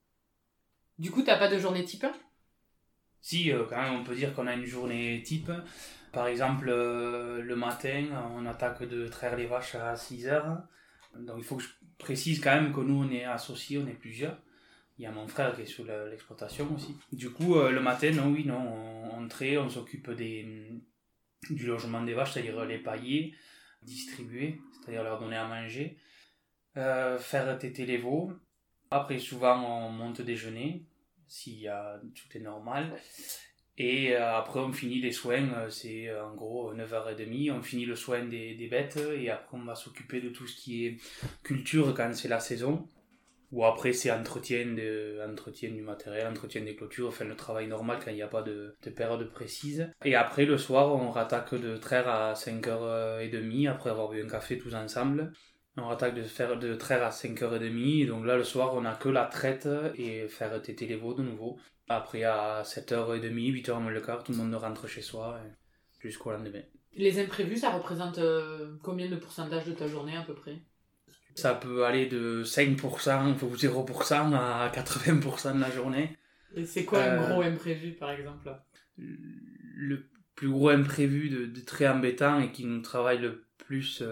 Du 0.98 1.10
coup, 1.10 1.22
t'as 1.22 1.38
pas 1.38 1.48
de 1.48 1.58
journée 1.58 1.84
type? 1.84 2.06
Si, 3.20 3.50
euh, 3.52 3.64
quand 3.68 3.82
même, 3.82 4.00
on 4.00 4.04
peut 4.04 4.14
dire 4.14 4.32
qu'on 4.34 4.46
a 4.46 4.54
une 4.54 4.64
journée 4.64 5.22
type. 5.24 5.50
Par 6.16 6.28
exemple, 6.28 6.70
euh, 6.70 7.42
le 7.42 7.56
matin, 7.56 8.06
on 8.34 8.46
attaque 8.46 8.82
de 8.84 9.06
traire 9.06 9.36
les 9.36 9.44
vaches 9.44 9.74
à 9.74 9.94
6 9.96 10.28
heures. 10.28 10.62
Donc 11.14 11.34
il 11.36 11.44
faut 11.44 11.56
que 11.56 11.62
je 11.62 11.68
précise 11.98 12.40
quand 12.40 12.54
même 12.54 12.72
que 12.72 12.80
nous, 12.80 13.04
on 13.04 13.10
est 13.10 13.24
associés, 13.24 13.76
on 13.76 13.86
est 13.86 14.00
plusieurs. 14.00 14.40
Il 14.96 15.02
y 15.02 15.06
a 15.06 15.10
mon 15.10 15.28
frère 15.28 15.54
qui 15.54 15.60
est 15.60 15.66
sur 15.66 15.84
l'exploitation 15.84 16.74
aussi. 16.74 16.96
Du 17.12 17.28
coup, 17.28 17.56
euh, 17.56 17.70
le 17.70 17.82
matin, 17.82 18.12
non, 18.12 18.28
oui, 18.32 18.46
non, 18.46 18.56
on, 18.56 19.24
on 19.24 19.28
traite, 19.28 19.58
on 19.58 19.68
s'occupe 19.68 20.10
du 20.12 21.66
logement 21.66 22.02
des 22.02 22.14
vaches, 22.14 22.32
c'est-à-dire 22.32 22.64
les 22.64 22.78
pailler, 22.78 23.34
distribuer, 23.82 24.58
c'est-à-dire 24.72 25.02
leur 25.02 25.20
donner 25.20 25.36
à 25.36 25.46
manger, 25.46 25.98
faire 26.74 27.58
téter 27.58 27.84
les 27.84 27.98
veaux, 27.98 28.32
après, 28.90 29.18
souvent, 29.18 29.86
on 29.86 29.90
monte 29.90 30.22
déjeuner, 30.22 30.86
a, 31.68 32.00
tout 32.14 32.38
est 32.38 32.40
normal. 32.40 32.98
Et 33.78 34.14
euh, 34.14 34.36
après, 34.36 34.60
on 34.60 34.72
finit 34.72 35.00
les 35.00 35.12
soins, 35.12 35.48
euh, 35.58 35.68
c'est 35.68 36.08
euh, 36.08 36.24
en 36.24 36.34
gros 36.34 36.74
9h30, 36.74 37.52
on 37.52 37.62
finit 37.62 37.84
le 37.84 37.94
soin 37.94 38.24
des, 38.24 38.54
des 38.54 38.68
bêtes, 38.68 38.98
et 39.18 39.30
après, 39.30 39.58
on 39.58 39.64
va 39.64 39.74
s'occuper 39.74 40.20
de 40.20 40.30
tout 40.30 40.46
ce 40.46 40.56
qui 40.56 40.86
est 40.86 40.96
culture 41.42 41.92
quand 41.94 42.14
c'est 42.14 42.28
la 42.28 42.40
saison. 42.40 42.88
Ou 43.52 43.64
après, 43.64 43.92
c'est 43.92 44.10
entretien, 44.10 44.66
de, 44.74 45.20
entretien 45.30 45.70
du 45.70 45.82
matériel, 45.82 46.26
entretien 46.26 46.62
des 46.62 46.74
clôtures, 46.74 47.08
enfin 47.08 47.24
le 47.24 47.36
travail 47.36 47.68
normal 47.68 47.98
quand 48.04 48.10
il 48.10 48.16
n'y 48.16 48.22
a 48.22 48.28
pas 48.28 48.42
de, 48.42 48.74
de, 48.82 48.90
période 48.90 49.30
précise. 49.30 49.88
Et 50.04 50.16
après, 50.16 50.46
le 50.46 50.58
soir, 50.58 50.92
on 50.92 51.10
rattaque 51.10 51.54
de 51.54 51.76
traire 51.76 52.08
à 52.08 52.32
5h30, 52.32 53.68
après 53.68 53.90
avoir 53.90 54.08
bu 54.08 54.22
un 54.22 54.28
café 54.28 54.58
tous 54.58 54.74
ensemble. 54.74 55.32
On 55.76 55.88
attaque 55.90 56.14
de 56.14 56.22
faire 56.22 56.58
de 56.58 56.74
traire 56.74 57.04
à 57.04 57.10
5h30. 57.10 58.06
Donc 58.06 58.24
là, 58.24 58.36
le 58.36 58.44
soir, 58.44 58.74
on 58.74 58.84
a 58.84 58.94
que 58.94 59.08
la 59.08 59.24
traite 59.24 59.68
et 59.96 60.26
faire 60.28 60.60
téter 60.62 60.86
les 60.86 60.96
veaux 60.96 61.14
de 61.14 61.22
nouveau. 61.22 61.58
Après, 61.88 62.24
à 62.24 62.62
7h30, 62.62 63.32
8h 63.32 63.80
moins 63.80 63.92
le 63.92 64.00
quart, 64.00 64.24
tout 64.24 64.32
le 64.32 64.38
monde 64.38 64.54
rentre 64.54 64.88
chez 64.88 65.02
soi 65.02 65.38
jusqu'au 66.00 66.30
lendemain. 66.30 66.62
Les 66.94 67.20
imprévus, 67.20 67.58
ça 67.58 67.70
représente 67.70 68.18
euh, 68.18 68.76
combien 68.82 69.08
de 69.08 69.16
pourcentage 69.16 69.66
de 69.66 69.72
ta 69.72 69.86
journée 69.86 70.16
à 70.16 70.22
peu 70.22 70.34
près? 70.34 70.62
Ça 71.34 71.54
peut 71.54 71.84
aller 71.84 72.06
de 72.06 72.42
5% 72.42 72.80
ou 73.42 73.54
0% 73.54 74.34
à 74.34 74.72
80% 74.74 75.56
de 75.56 75.60
la 75.60 75.70
journée. 75.70 76.16
Et 76.54 76.64
c'est 76.64 76.86
quoi 76.86 77.02
un 77.02 77.28
gros 77.28 77.42
imprévu, 77.42 77.92
par 77.92 78.10
exemple? 78.10 78.50
Le 78.96 80.06
plus 80.34 80.48
gros 80.48 80.70
imprévu 80.70 81.28
de, 81.28 81.60
très 81.60 81.86
embêtant 81.86 82.40
et 82.40 82.50
qui 82.50 82.64
nous 82.64 82.80
travaille 82.80 83.18
le 83.18 83.44
plus, 83.58 84.02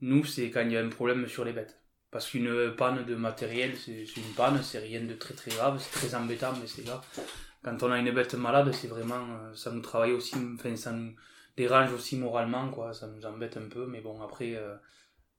nous, 0.00 0.24
c'est 0.24 0.50
quand 0.50 0.62
il 0.62 0.72
y 0.72 0.76
a 0.76 0.80
un 0.80 0.88
problème 0.88 1.26
sur 1.26 1.44
les 1.44 1.52
bêtes. 1.52 1.80
Parce 2.10 2.28
qu'une 2.28 2.74
panne 2.76 3.04
de 3.04 3.14
matériel, 3.14 3.76
c'est 3.76 4.04
une 4.16 4.34
panne, 4.36 4.60
c'est 4.62 4.80
rien 4.80 5.02
de 5.02 5.14
très 5.14 5.34
très 5.34 5.52
grave, 5.52 5.80
c'est 5.80 5.92
très 5.92 6.14
embêtant, 6.16 6.52
mais 6.60 6.66
c'est 6.66 6.84
grave. 6.84 7.04
Quand 7.62 7.82
on 7.82 7.92
a 7.92 7.98
une 7.98 8.10
bête 8.10 8.34
malade, 8.34 8.72
c'est 8.72 8.88
vraiment, 8.88 9.22
euh, 9.42 9.54
ça 9.54 9.70
nous 9.70 9.80
travaille 9.80 10.12
aussi, 10.12 10.34
enfin, 10.54 10.74
ça 10.76 10.92
nous 10.92 11.14
dérange 11.56 11.92
aussi 11.92 12.16
moralement, 12.16 12.70
quoi, 12.70 12.94
ça 12.94 13.06
nous 13.06 13.24
embête 13.26 13.56
un 13.58 13.68
peu, 13.68 13.86
mais 13.86 14.00
bon, 14.00 14.20
après, 14.22 14.54
euh, 14.56 14.74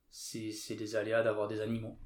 c'est 0.09 0.75
des 0.75 0.95
aléas 0.95 1.23
d'avoir 1.23 1.47
des 1.47 1.59
animaux. 1.59 1.97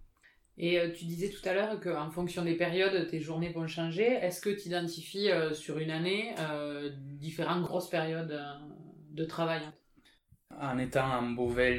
Et 0.58 0.80
euh, 0.80 0.90
tu 0.92 1.04
disais 1.06 1.30
tout 1.30 1.48
à 1.48 1.54
l'heure 1.54 1.80
qu'en 1.82 2.10
fonction 2.10 2.44
des 2.44 2.56
périodes, 2.56 3.08
tes 3.08 3.20
journées 3.20 3.52
vont 3.52 3.68
changer. 3.68 4.06
Est-ce 4.06 4.40
que 4.40 4.50
tu 4.50 4.68
identifies 4.68 5.30
sur 5.54 5.80
une 5.80 5.92
année 5.92 6.34
différentes 6.96 7.64
grosses 7.64 7.90
périodes 7.90 8.42
de 9.12 9.26
travail? 9.26 9.62
En 10.58 10.78
étant 10.78 11.12
en 11.12 11.24
Beauvais 11.32 11.78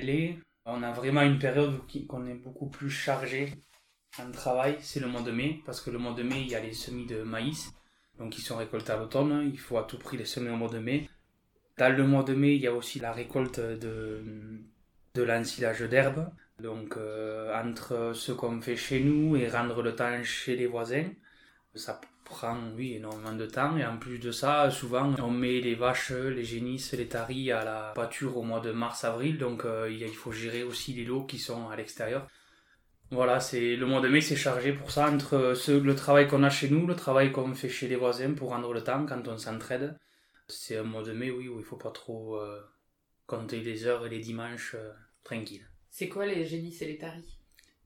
on 0.67 0.83
a 0.83 0.93
vraiment 0.93 1.23
une 1.23 1.39
période 1.39 1.75
où 1.75 2.07
on 2.11 2.27
est 2.27 2.35
beaucoup 2.35 2.69
plus 2.69 2.91
chargé 2.91 3.53
en 4.19 4.31
travail, 4.31 4.77
c'est 4.81 5.01
le 5.01 5.07
mois 5.07 5.23
de 5.23 5.31
mai, 5.31 5.61
parce 5.65 5.81
que 5.81 5.91
le 5.91 5.99
mois 5.99 6.15
de 6.15 6.23
mai, 6.23 6.41
il 6.41 6.49
y 6.49 6.55
a 6.55 6.61
les 6.61 6.73
semis 6.73 7.07
de 7.07 7.23
maïs, 7.23 7.73
donc 8.19 8.39
ils 8.39 8.43
sont 8.43 8.57
récoltés 8.57 8.93
à 8.93 8.97
l'automne, 8.97 9.51
il 9.53 9.59
faut 9.59 9.79
à 9.79 9.85
tout 9.85 9.99
prix 9.99 10.17
les 10.17 10.25
semer 10.25 10.51
au 10.51 10.57
mois 10.57 10.71
de 10.71 10.79
mai. 10.79 11.09
Dans 11.79 11.95
le 11.95 12.07
mois 12.07 12.23
de 12.23 12.35
mai, 12.35 12.57
il 12.57 12.63
y 12.63 12.67
a 12.67 12.75
aussi 12.75 12.99
la 12.99 13.13
récolte 13.13 13.61
de, 13.61 14.23
de 15.15 15.23
l'ensilage 15.23 15.83
d'herbe, 15.83 16.31
donc 16.61 16.97
euh, 16.97 17.55
entre 17.55 18.13
ce 18.15 18.33
qu'on 18.33 18.61
fait 18.61 18.77
chez 18.77 19.01
nous 19.01 19.37
et 19.37 19.49
rendre 19.49 19.83
le 19.83 19.95
temps 19.95 20.23
chez 20.25 20.57
les 20.57 20.67
voisins, 20.67 21.11
ça 21.75 22.01
prend 22.27 22.59
oui 22.77 22.95
énormément 22.95 23.33
de 23.33 23.47
temps. 23.47 23.77
Et 23.79 23.87
en 23.87 23.97
plus 23.97 24.19
de 24.19 24.31
ça 24.31 24.71
souvent 24.71 25.15
on 25.23 25.31
met 25.31 25.61
les 25.61 25.75
vaches 25.75 26.11
les 26.11 26.45
génisses 26.45 26.93
les 26.93 27.09
taris 27.09 27.51
à 27.51 27.65
la 27.65 27.93
pâture 27.95 28.37
au 28.37 28.43
mois 28.43 28.61
de 28.61 28.73
mars 28.73 29.05
avril 29.05 29.39
donc 29.39 29.65
euh, 29.65 29.91
il 29.91 30.15
faut 30.15 30.33
gérer 30.33 30.63
aussi 30.63 30.93
les 30.93 31.05
lots 31.05 31.25
qui 31.25 31.39
sont 31.39 31.69
à 31.71 31.77
l'extérieur. 31.77 32.27
Voilà 33.11 33.41
c'est 33.41 33.77
le 33.77 33.87
mois 33.87 34.01
de 34.01 34.09
mai 34.09 34.21
c'est 34.21 34.37
chargé 34.37 34.73
pour 34.73 34.91
ça 34.91 35.11
entre 35.11 35.55
ce, 35.55 35.73
le 35.73 35.95
travail 35.95 36.27
qu'on 36.29 36.43
a 36.43 36.51
chez 36.51 36.69
nous 36.69 36.87
le 36.87 36.97
travail 36.97 37.33
qu'on 37.33 37.55
fait 37.55 37.69
chez 37.69 37.89
les 37.89 37.97
voisins 37.97 38.35
pour 38.35 38.51
rendre 38.51 38.73
le 38.75 38.83
temps 38.83 39.07
quand 39.07 39.27
on 39.29 39.39
s'entraide. 39.39 39.97
C'est 40.49 40.77
un 40.77 40.83
mois 40.83 41.03
de 41.03 41.13
mai 41.13 41.31
oui 41.31 41.49
où 41.49 41.59
il 41.59 41.65
faut 41.65 41.77
pas 41.77 41.91
trop 41.91 42.37
euh, 42.37 42.61
compter 43.27 43.61
les 43.61 43.87
heures 43.87 44.05
et 44.07 44.11
les 44.11 44.21
dimanches 44.21 44.75
euh, 44.75 44.93
tranquilles. 45.25 45.69
C'est 45.91 46.09
quoi 46.09 46.27
les 46.27 46.45
génisses 46.45 46.83
et 46.83 46.87
les 46.87 46.99
taris? 46.99 47.39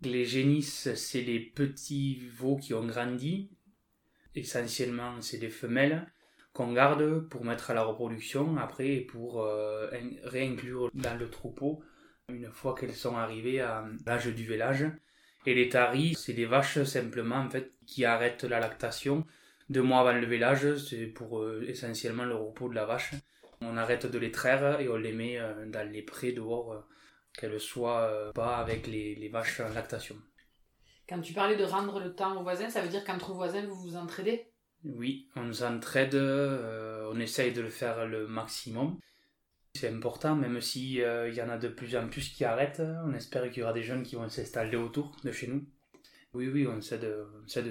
Les 0.03 0.25
génisses, 0.25 0.95
c'est 0.95 1.21
les 1.21 1.41
petits 1.41 2.27
veaux 2.39 2.57
qui 2.57 2.73
ont 2.73 2.87
grandi 2.87 3.51
essentiellement 4.35 5.21
c'est 5.21 5.39
des 5.39 5.49
femelles 5.49 6.07
qu'on 6.53 6.73
garde 6.73 7.29
pour 7.29 7.45
mettre 7.45 7.71
à 7.71 7.75
la 7.75 7.83
reproduction 7.83 8.57
après 8.57 9.01
pour 9.01 9.43
euh, 9.43 9.89
réinclure 10.25 10.91
dans 10.95 11.17
le 11.17 11.31
troupeau 11.31 11.83
une 12.29 12.51
fois 12.51 12.75
qu'elles 12.75 12.95
sont 12.95 13.17
arrivées 13.17 13.61
à 13.61 13.85
l'âge 14.07 14.27
du 14.27 14.47
vélage. 14.47 14.85
Et 15.47 15.55
les 15.55 15.69
taris, 15.69 16.15
c'est 16.15 16.33
des 16.33 16.45
vaches 16.47 16.83
simplement 16.83 17.37
en 17.37 17.49
fait 17.49 17.73
qui 17.87 18.05
arrêtent 18.05 18.45
la 18.45 18.61
lactation 18.61 19.27
deux 19.69 19.83
mois 19.83 20.01
avant 20.01 20.19
le 20.19 20.27
vélage, 20.27 20.77
c'est 20.77 21.07
pour 21.07 21.41
euh, 21.41 21.65
essentiellement 21.69 22.25
le 22.25 22.35
repos 22.35 22.69
de 22.69 22.75
la 22.75 22.87
vache. 22.87 23.13
On 23.61 23.77
arrête 23.77 24.07
de 24.07 24.19
les 24.19 24.33
traire 24.33 24.81
et 24.81 24.89
on 24.89 24.97
les 24.97 25.13
met 25.13 25.39
euh, 25.39 25.67
dans 25.67 25.89
les 25.89 26.03
prés 26.03 26.33
dehors, 26.33 26.85
qu'elles 27.39 27.61
soient 27.61 28.33
pas 28.35 28.57
avec 28.57 28.89
les 28.89 29.29
vaches 29.29 29.61
en 29.61 29.73
lactation. 29.73 30.17
Quand 31.11 31.21
tu 31.21 31.33
parlais 31.33 31.57
de 31.57 31.65
rendre 31.65 31.99
le 31.99 32.15
temps 32.15 32.39
aux 32.39 32.45
voisins, 32.45 32.71
ça 32.71 32.81
veut 32.81 32.89
dire 32.89 33.03
qu'entre 33.05 33.33
voisins, 33.33 33.67
vous 33.67 33.75
vous 33.75 33.97
entraidez? 33.97 34.47
Oui, 34.85 35.29
on 35.35 35.53
s'entraide, 35.53 36.15
euh, 36.15 37.11
on 37.13 37.19
essaye 37.19 37.53
de 37.53 37.61
le 37.61 37.69
faire 37.69 38.07
le 38.07 38.29
maximum. 38.29 38.97
C'est 39.75 39.89
important, 39.89 40.37
même 40.37 40.61
s'il 40.61 41.01
euh, 41.01 41.29
il 41.29 41.35
y 41.35 41.43
en 41.43 41.49
a 41.49 41.59
de 41.59 41.67
plus 41.67 41.97
en 41.97 42.09
plus 42.09 42.29
qui 42.29 42.45
arrêtent. 42.45 42.83
On 43.05 43.13
espère 43.13 43.51
qu'il 43.51 43.59
y 43.59 43.63
aura 43.65 43.73
des 43.73 43.83
jeunes 43.83 44.05
qui 44.05 44.15
vont 44.15 44.29
s'installer 44.29 44.77
autour 44.77 45.17
de 45.25 45.33
chez 45.33 45.49
nous. 45.49 45.67
Oui, 46.33 46.47
oui, 46.47 46.69
on 46.69 46.81
s'aide, 46.81 47.13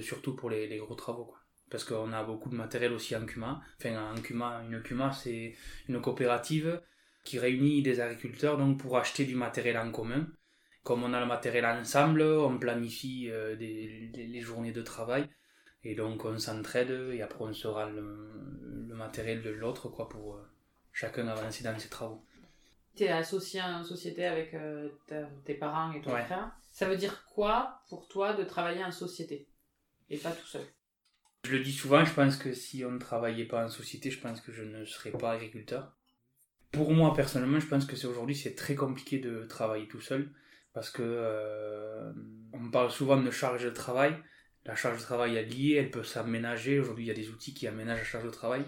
surtout 0.01 0.35
pour 0.35 0.49
les, 0.49 0.75
gros 0.77 0.95
travaux. 0.95 1.33
Parce 1.71 1.85
qu'on 1.85 2.11
a 2.11 2.25
beaucoup 2.25 2.49
de 2.49 2.55
matériel 2.55 2.91
aussi 2.91 3.15
en 3.15 3.25
CUMA. 3.25 3.61
Enfin, 3.79 4.13
en 4.13 4.19
CUMA, 4.19 4.63
une 4.69 4.81
CUMA, 4.81 5.13
c'est 5.13 5.55
une 5.87 6.01
coopérative 6.01 6.81
qui 7.23 7.39
réunit 7.39 7.83
des 7.83 8.01
agriculteurs 8.01 8.57
donc 8.57 8.81
pour 8.81 8.97
acheter 8.97 9.23
du 9.23 9.35
matériel 9.35 9.77
en 9.77 9.91
commun 9.91 10.27
comme 10.89 11.03
on 11.03 11.13
a 11.13 11.19
le 11.19 11.27
matériel 11.27 11.67
ensemble, 11.67 12.23
on 12.23 12.57
planifie 12.57 13.29
euh, 13.29 13.53
les 13.55 14.41
journées 14.41 14.71
de 14.71 14.81
travail. 14.81 15.29
Et 15.83 15.93
donc 15.93 16.25
on 16.25 16.39
s'entraide 16.39 16.89
et 17.13 17.21
après 17.21 17.43
on 17.43 17.53
sera 17.53 17.87
le, 17.87 18.95
matériel 18.95 19.43
de 19.43 19.51
l'autre 19.51 19.87
quoi 19.87 20.09
pour 20.09 20.33
euh, 20.33 20.41
chacun 20.91 21.27
avancer 21.27 21.63
dans 21.63 21.77
ses 21.77 21.89
travaux. 21.89 22.25
Tu 22.95 23.03
es 23.03 23.09
associé 23.09 23.61
en 23.61 23.83
société 23.83 24.25
avec 24.25 24.55
euh, 24.55 24.89
tes 25.45 25.53
parents 25.53 25.91
et 25.91 26.01
ton 26.01 26.09
frère. 26.09 26.51
Ça 26.71 26.89
veut 26.89 26.97
dire 26.97 27.23
quoi 27.35 27.83
pour 27.87 28.07
toi 28.07 28.33
de 28.33 28.43
travailler 28.43 28.83
en 28.83 28.91
société 28.91 29.47
et 30.09 30.17
pas 30.17 30.31
tout 30.31 30.47
seul? 30.47 30.65
Je 31.45 31.55
le 31.55 31.63
dis 31.63 31.71
souvent, 31.71 32.03
je 32.03 32.13
pense 32.15 32.35
que 32.35 32.51
si 32.51 32.83
on 32.83 32.91
ne 32.93 32.99
travaillait 32.99 33.45
pas 33.45 33.63
en 33.63 33.69
société, 33.69 34.09
je 34.09 34.19
pense 34.19 34.41
que 34.41 34.51
je 34.51 34.63
ne 34.63 34.85
serais 34.85 35.11
pas 35.11 35.33
agriculteur. 35.33 35.95
Pour 36.71 36.91
moi 36.93 37.13
personnellement, 37.13 37.59
je 37.59 37.67
pense 37.67 37.85
que 37.85 37.95
c'est 37.95 38.07
aujourd'hui 38.07 38.35
c'est 38.35 38.55
très 38.55 38.73
compliqué 38.73 39.19
de 39.19 39.43
travailler 39.43 39.87
tout 39.87 40.01
seul 40.01 40.33
parce 40.73 40.89
que 40.89 41.03
euh, 41.03 42.11
on 42.53 42.69
parle 42.69 42.91
souvent 42.91 43.17
de 43.17 43.31
charge 43.31 43.63
de 43.63 43.69
travail. 43.69 44.15
La 44.65 44.75
charge 44.75 44.97
de 44.97 45.03
travail 45.03 45.35
est 45.35 45.45
liée, 45.45 45.75
elle 45.79 45.89
peut 45.89 46.03
s'aménager. 46.03 46.79
Aujourd'hui, 46.79 47.05
il 47.05 47.07
y 47.07 47.11
a 47.11 47.15
des 47.15 47.29
outils 47.29 47.53
qui 47.53 47.67
aménagent 47.67 47.99
la 47.99 48.03
charge 48.03 48.25
de 48.25 48.29
travail. 48.29 48.63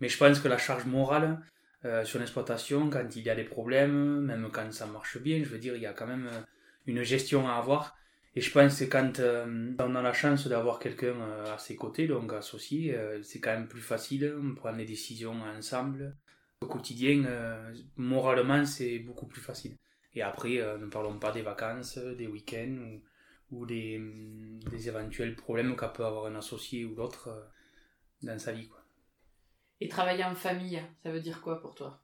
Mais 0.00 0.08
je 0.08 0.18
pense 0.18 0.40
que 0.40 0.48
la 0.48 0.58
charge 0.58 0.86
morale 0.86 1.40
euh, 1.84 2.04
sur 2.04 2.18
l'exploitation, 2.18 2.90
quand 2.90 3.14
il 3.14 3.22
y 3.22 3.30
a 3.30 3.34
des 3.34 3.44
problèmes, 3.44 4.20
même 4.22 4.48
quand 4.52 4.72
ça 4.72 4.86
marche 4.86 5.18
bien, 5.18 5.38
je 5.44 5.48
veux 5.48 5.58
dire, 5.58 5.76
il 5.76 5.82
y 5.82 5.86
a 5.86 5.92
quand 5.92 6.06
même 6.06 6.26
euh, 6.26 6.40
une 6.86 7.02
gestion 7.02 7.48
à 7.48 7.54
avoir. 7.54 7.96
Et 8.36 8.40
je 8.40 8.50
pense 8.50 8.80
que 8.80 8.84
quand 8.84 9.20
on 9.78 9.94
a 9.94 10.02
la 10.02 10.12
chance 10.12 10.48
d'avoir 10.48 10.80
quelqu'un 10.80 11.14
à 11.46 11.56
ses 11.56 11.76
côtés, 11.76 12.08
donc 12.08 12.32
associé, 12.32 12.98
c'est 13.22 13.38
quand 13.38 13.52
même 13.52 13.68
plus 13.68 13.80
facile, 13.80 14.34
on 14.42 14.56
prend 14.56 14.72
des 14.72 14.84
décisions 14.84 15.40
ensemble. 15.56 16.16
Au 16.60 16.66
quotidien, 16.66 17.24
moralement, 17.96 18.64
c'est 18.64 18.98
beaucoup 18.98 19.28
plus 19.28 19.40
facile. 19.40 19.76
Et 20.14 20.22
après, 20.22 20.58
euh, 20.58 20.78
ne 20.78 20.86
parlons 20.86 21.18
pas 21.18 21.32
des 21.32 21.42
vacances, 21.42 21.98
des 21.98 22.26
week-ends 22.26 23.00
ou, 23.50 23.66
des, 23.66 24.00
éventuels 24.86 25.36
problèmes 25.36 25.76
qu'a 25.76 25.88
peut 25.88 26.04
avoir 26.04 26.26
un 26.26 26.34
associé 26.36 26.84
ou 26.84 26.94
l'autre 26.94 27.28
euh, 27.28 27.42
dans 28.22 28.38
sa 28.38 28.52
vie. 28.52 28.68
Quoi. 28.68 28.80
Et 29.80 29.88
travailler 29.88 30.24
en 30.24 30.34
famille, 30.34 30.80
ça 31.02 31.10
veut 31.10 31.20
dire 31.20 31.40
quoi 31.40 31.60
pour 31.60 31.74
toi? 31.74 32.00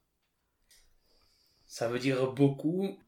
Ça 1.65 1.87
veut 1.87 1.99
dire 1.99 2.31
beaucoup. 2.33 2.99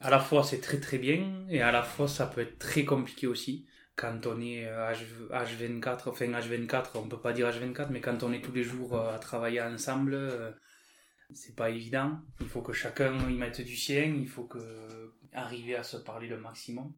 À 0.00 0.10
la 0.10 0.18
fois, 0.18 0.42
c'est 0.42 0.60
très 0.60 0.80
très 0.80 0.98
bien, 0.98 1.46
et 1.48 1.60
à 1.60 1.70
la 1.70 1.82
fois, 1.82 2.08
ça 2.08 2.26
peut 2.26 2.40
être 2.40 2.58
très 2.58 2.84
compliqué 2.84 3.26
aussi. 3.26 3.66
Quand 3.94 4.26
on 4.26 4.40
est 4.40 4.64
H, 4.64 5.04
euh, 5.30 5.44
24 5.44 6.08
enfin 6.08 6.26
H24, 6.26 6.92
on 6.94 7.08
peut 7.08 7.20
pas 7.20 7.32
dire 7.32 7.48
H24, 7.48 7.88
mais 7.90 8.00
quand 8.00 8.22
on 8.22 8.32
est 8.32 8.40
tous 8.40 8.52
les 8.52 8.64
jours 8.64 8.98
à 8.98 9.18
travailler 9.18 9.60
ensemble, 9.60 10.56
c'est 11.34 11.54
pas 11.56 11.70
évident. 11.70 12.20
Il 12.40 12.48
faut 12.48 12.62
que 12.62 12.72
chacun 12.72 13.16
y 13.28 13.34
mette 13.34 13.60
du 13.60 13.76
sien, 13.76 14.04
il 14.04 14.28
faut 14.28 14.44
que 14.44 15.12
arriver 15.32 15.76
à 15.76 15.82
se 15.82 15.96
parler 15.96 16.28
le 16.28 16.38
maximum. 16.38 16.92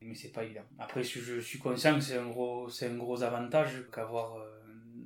Mais 0.00 0.14
c'est 0.14 0.30
pas 0.32 0.44
évident. 0.44 0.64
Après, 0.78 1.02
je 1.02 1.40
suis 1.40 1.58
conscient 1.58 1.94
que 1.94 2.00
c'est 2.02 2.18
un 2.18 2.28
gros, 2.28 2.68
c'est 2.68 2.86
un 2.88 2.96
gros 2.96 3.22
avantage 3.22 3.86
qu'avoir 3.90 4.36
euh, 4.36 4.60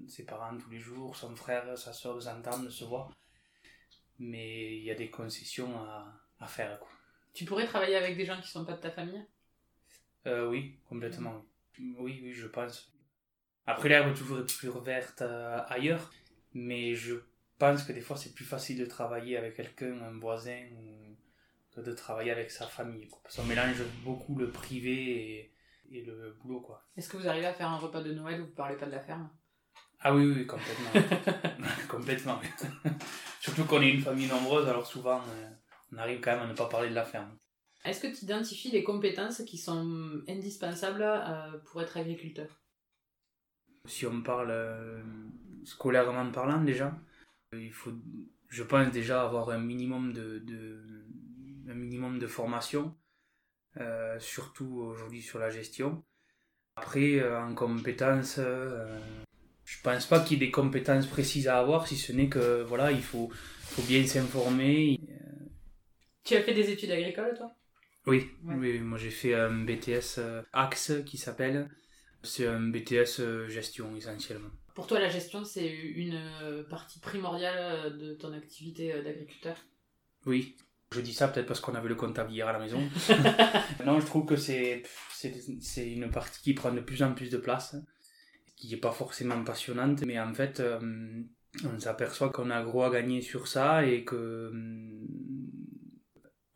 ses 0.09 0.25
parents 0.25 0.57
tous 0.59 0.69
les 0.71 0.81
jours, 0.81 1.15
son 1.17 1.35
frère, 1.37 1.79
sa 1.79 1.93
soeur, 1.93 2.17
de 2.17 2.21
s'entendre, 2.21 2.65
de 2.65 2.71
se 2.71 2.85
voir. 2.85 3.11
Mais 4.19 4.77
il 4.77 4.83
y 4.83 4.91
a 4.91 4.95
des 4.95 5.09
concessions 5.09 5.75
à, 5.79 6.13
à 6.41 6.47
faire. 6.47 6.79
Quoi. 6.81 6.89
Tu 7.33 7.45
pourrais 7.45 7.67
travailler 7.67 7.97
avec 7.97 8.17
des 8.17 8.27
gens 8.27 8.41
qui 8.41 8.49
sont 8.49 8.65
pas 8.65 8.73
de 8.75 8.81
ta 8.81 8.91
famille? 8.91 9.25
Euh, 10.27 10.49
Oui, 10.49 10.79
complètement. 10.89 11.45
Oui. 11.79 12.21
oui, 12.23 12.33
je 12.33 12.47
pense. 12.49 12.93
Après, 13.67 13.89
l'herbe 13.89 14.11
est 14.11 14.15
toujours 14.15 14.45
plus 14.45 14.71
verte 14.83 15.23
euh, 15.23 15.61
ailleurs, 15.69 16.11
mais 16.53 16.95
je 16.95 17.15
pense 17.61 17.85
que 17.85 17.93
des 17.93 18.01
fois 18.01 18.17
c'est 18.17 18.35
plus 18.35 18.45
facile 18.45 18.79
de 18.79 18.87
travailler 18.87 19.37
avec 19.37 19.55
quelqu'un, 19.55 19.93
un 20.03 20.19
voisin, 20.19 20.63
que 21.75 21.81
de 21.81 21.93
travailler 21.93 22.33
avec 22.33 22.51
sa 22.51 22.67
famille. 22.67 23.09
Parce 23.23 23.37
qu'on 23.37 23.45
mélange 23.45 23.83
beaucoup 24.03 24.37
le 24.37 24.51
privé 24.51 25.55
et, 25.91 26.03
le 26.03 26.37
boulot. 26.41 26.61
quoi. 26.61 26.85
Est-ce 26.97 27.09
que 27.09 27.17
vous 27.17 27.29
arrivez 27.29 27.47
à 27.47 27.53
faire 27.53 27.69
un 27.69 27.77
repas 27.77 28.03
de 28.03 28.13
Noël 28.13 28.41
où 28.41 28.47
vous 28.47 28.53
parlez 28.53 28.77
pas 28.77 28.87
de 28.87 28.93
la 28.93 29.01
ferme? 29.01 29.29
Ah 30.01 30.15
oui, 30.15 30.25
oui, 30.25 30.47
complètement. 30.47 31.19
complètement. 31.89 32.41
Surtout 33.41 33.65
qu'on 33.65 33.83
est 33.83 33.91
une 33.91 34.01
famille 34.01 34.29
nombreuse, 34.29 34.67
alors 34.69 34.87
souvent 34.87 35.21
euh, 35.21 35.51
on 35.93 35.99
arrive 35.99 36.21
quand 36.21 36.33
même 36.33 36.43
à 36.43 36.47
ne 36.47 36.55
pas 36.55 36.69
parler 36.69 36.89
de 36.89 36.95
la 36.95 37.05
ferme. 37.05 37.37
Est-ce 37.85 38.01
que 38.01 38.07
tu 38.07 38.25
identifies 38.25 38.71
les 38.71 38.85
compétences 38.85 39.43
qui 39.43 39.59
sont 39.59 40.23
indispensables 40.29 41.03
euh, 41.03 41.59
pour 41.67 41.83
être 41.83 41.97
agriculteur? 41.97 42.49
Si 43.87 44.07
on 44.07 44.23
parle 44.23 44.51
euh, 44.51 45.03
scolairement 45.65 46.31
parlant 46.31 46.63
déjà, 46.63 46.95
il 47.53 47.73
faut, 47.73 47.93
je 48.49 48.63
pense 48.63 48.91
déjà 48.91 49.23
avoir 49.23 49.51
un 49.51 49.59
minimum 49.59 50.13
de, 50.13 50.39
de 50.39 50.83
un 51.69 51.75
minimum 51.75 52.19
de 52.19 52.27
formation, 52.27 52.97
euh, 53.77 54.19
surtout 54.19 54.81
aujourd'hui 54.81 55.23
sur 55.23 55.39
la 55.39 55.51
gestion. 55.51 56.05
Après, 56.77 57.23
en 57.37 57.55
compétences, 57.55 58.39
je 58.39 59.83
pense 59.83 60.07
pas 60.07 60.21
qu'il 60.21 60.41
y 60.41 60.43
ait 60.43 60.47
des 60.47 60.51
compétences 60.51 61.07
précises 61.07 61.47
à 61.49 61.59
avoir, 61.59 61.87
si 61.87 61.97
ce 61.97 62.13
n'est 62.13 62.29
que 62.29 62.63
voilà, 62.63 62.91
il 62.91 63.03
faut, 63.03 63.31
faut 63.61 63.83
bien 63.83 64.07
s'informer. 64.07 64.99
Tu 66.25 66.37
as 66.37 66.43
fait 66.43 66.55
des 66.55 66.71
études 66.71 66.91
agricoles, 66.91 67.35
toi? 67.37 67.55
Oui, 68.07 68.31
oui, 68.45 68.79
moi 68.79 68.97
j'ai 68.99 69.11
fait 69.11 69.35
un 69.35 69.65
BTS 69.65 70.21
Axe 70.53 70.93
qui 71.05 71.19
s'appelle. 71.19 71.69
C'est 72.23 72.47
un 72.47 72.61
BTS 72.61 73.49
gestion 73.49 73.95
essentiellement. 73.95 74.51
Pour 74.81 74.87
toi, 74.87 74.99
la 74.99 75.11
gestion, 75.11 75.45
c'est 75.45 75.69
une 75.69 76.65
partie 76.71 77.01
primordiale 77.01 77.99
de 77.99 78.15
ton 78.15 78.33
activité 78.33 78.91
d'agriculteur? 79.03 79.55
Oui. 80.25 80.57
Je 80.91 81.03
dis 81.03 81.13
ça 81.13 81.29
peut-être 81.29 81.45
parce 81.45 81.61
qu'on 81.61 81.75
avait 81.75 81.91
le 81.91 81.97
comptable 81.97 82.33
hier 82.33 82.49
à 82.49 82.53
la 82.55 82.59
maison. 82.59 82.81
non, 83.85 84.01
je 84.01 84.07
trouve 84.07 84.25
que 84.25 84.37
c'est, 84.37 84.83
une 85.77 86.11
partie 86.11 86.41
qui 86.41 86.55
prend 86.55 86.73
de 86.73 86.81
plus 86.81 87.03
en 87.03 87.13
plus 87.13 87.29
de 87.29 87.37
place, 87.37 87.77
qui 88.57 88.71
n'est 88.71 88.79
pas 88.79 88.91
forcément 88.91 89.45
passionnante, 89.45 90.01
mais 90.07 90.19
en 90.19 90.33
fait, 90.33 90.61
euh, 90.61 90.81
on 91.63 91.79
s'aperçoit 91.79 92.31
qu'on 92.31 92.49
a 92.49 92.63
gros 92.63 92.85
à 92.85 92.91
gagner 92.91 93.21
sur 93.21 93.49
ça 93.49 93.85
et 93.85 94.03
que 94.03 94.51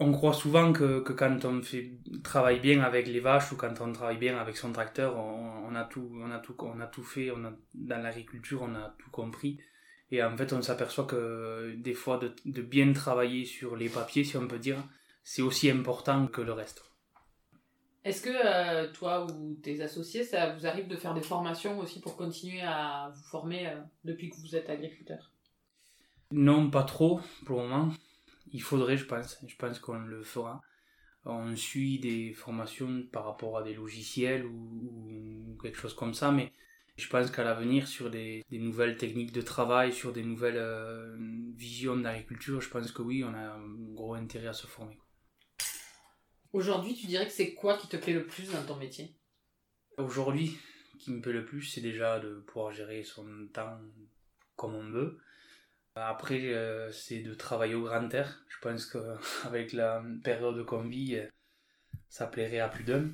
on 0.01 0.13
croit 0.13 0.35
souvent 0.35 0.73
que, 0.73 1.01
que, 1.01 1.13
quand 1.13 1.45
on 1.45 1.63
fait 1.63 1.93
travaille 2.23 2.61
bien 2.61 2.83
avec 2.83 3.07
les 3.07 3.21
vaches 3.21 3.53
ou 3.53 3.57
quand 3.57 3.81
on 3.81 3.93
travaille 3.93 4.19
bien 4.19 4.39
avec 4.39 4.57
son 4.57 4.73
tracteur, 4.73 5.17
on, 5.17 5.69
on 5.69 5.75
a 5.75 5.85
tout, 5.85 6.11
on 6.21 6.31
a 6.31 6.39
tout, 6.39 6.57
on 6.61 6.81
a 6.81 6.87
tout 6.87 7.05
fait. 7.05 7.31
On 7.31 7.45
a, 7.45 7.53
dans 7.75 8.03
l'agriculture, 8.03 8.63
on 8.63 8.75
a 8.75 8.95
tout 8.99 9.11
compris. 9.11 9.61
Et 10.11 10.23
en 10.23 10.37
fait, 10.37 10.53
on 10.53 10.63
s'aperçoit 10.63 11.05
que 11.05 11.75
des 11.77 11.95
fois, 11.95 12.19
de, 12.19 12.35
de, 12.45 12.63
bien 12.63 12.93
travailler 12.93 13.45
sur 13.45 13.77
les 13.77 13.89
papiers, 13.89 14.25
si 14.25 14.37
on 14.37 14.47
peut 14.47 14.59
dire, 14.59 14.79
c'est 15.23 15.43
aussi 15.43 15.71
important 15.71 16.27
que 16.27 16.41
le 16.41 16.53
reste. 16.53 16.85
Est-ce 18.05 18.21
que 18.21 18.31
euh, 18.31 18.93
toi 18.93 19.27
ou 19.27 19.55
tes 19.63 19.81
associés, 19.81 20.25
ça 20.25 20.55
vous 20.55 20.67
arrive 20.67 20.89
de 20.89 20.97
faire 20.97 21.15
des 21.15 21.23
formations 21.23 21.79
aussi 21.79 22.01
pour 22.01 22.17
continuer 22.17 22.61
à 22.61 23.11
vous 23.15 23.23
former 23.23 23.67
euh, 23.67 23.81
depuis 24.05 24.29
que 24.29 24.37
vous 24.37 24.55
êtes 24.55 24.69
agriculteur? 24.69 25.31
Non, 26.31 26.69
pas 26.69 26.83
trop 26.83 27.21
pour 27.47 27.63
le 27.63 27.69
moment. 27.69 27.93
Il 28.55 28.63
faudrait, 28.63 28.97
je 28.97 29.05
pense. 29.05 29.37
Je 29.47 29.57
pense 29.57 29.81
qu'on 29.81 29.99
le 29.99 30.23
fera. 30.23 30.63
On 31.25 31.57
suit 31.57 31.99
des 31.99 32.33
formations 32.33 33.03
par 33.11 33.25
rapport 33.25 33.59
à 33.59 33.65
des 33.65 33.75
logiciels 33.75 34.47
ou, 34.47 35.51
ou 35.51 35.59
quelque 35.61 35.77
chose 35.77 35.95
comme 35.95 36.15
ça, 36.15 36.31
mais 36.31 36.53
je 36.97 37.09
pense 37.09 37.33
qu'à 37.33 37.43
l'avenir, 37.43 37.89
sur 37.89 38.11
des, 38.11 38.45
des, 38.51 38.61
nouvelles 38.61 38.97
techniques 38.97 39.33
de 39.33 39.41
travail, 39.41 39.93
sur 39.93 40.13
des 40.13 40.23
nouvelles 40.23 40.59
euh, 40.59 41.17
visions 41.57 41.97
d'agriculture, 41.97 42.61
je 42.61 42.69
pense 42.69 42.93
que 42.93 43.03
oui, 43.03 43.25
on 43.25 43.35
a 43.35 43.41
un 43.41 43.75
gros 43.95 44.15
intérêt 44.15 44.47
à 44.47 44.53
se 44.53 44.69
former. 44.69 45.01
Aujourd'hui, 46.53 46.95
tu 46.95 47.07
dirais 47.07 47.27
que 47.27 47.33
c'est 47.33 47.55
quoi 47.55 47.77
qui 47.77 47.89
te 47.89 47.97
plaît 47.97 48.13
le 48.13 48.27
plus 48.27 48.53
dans 48.53 48.63
ton 48.63 48.77
métier? 48.77 49.17
Aujourd'hui, 49.99 50.57
qui 51.01 51.11
me 51.11 51.21
plaît 51.21 51.33
le 51.33 51.45
plus, 51.45 51.63
c'est 51.63 51.81
déjà 51.81 52.21
de 52.21 52.45
pouvoir 52.47 52.71
gérer 52.71 53.03
son 53.03 53.49
temps 53.53 53.81
comme 54.55 54.77
on 54.77 54.91
veut. 54.91 55.19
Après, 55.97 56.53
euh, 56.53 56.91
c'est 56.91 57.21
de 57.21 57.35
travailler 57.35 57.75
au 57.75 57.85
grand 57.85 58.13
air. 58.13 58.45
Je 58.49 58.59
pense 58.61 58.87
qu'avec 58.87 59.73
la 59.73 60.03
période 60.23 60.65
qu'on 60.65 60.89
vit, 60.89 61.21
ça 62.09 62.27
plairait 62.27 62.61
à 62.61 62.69
plus 62.69 62.85
d'un. 62.85 63.11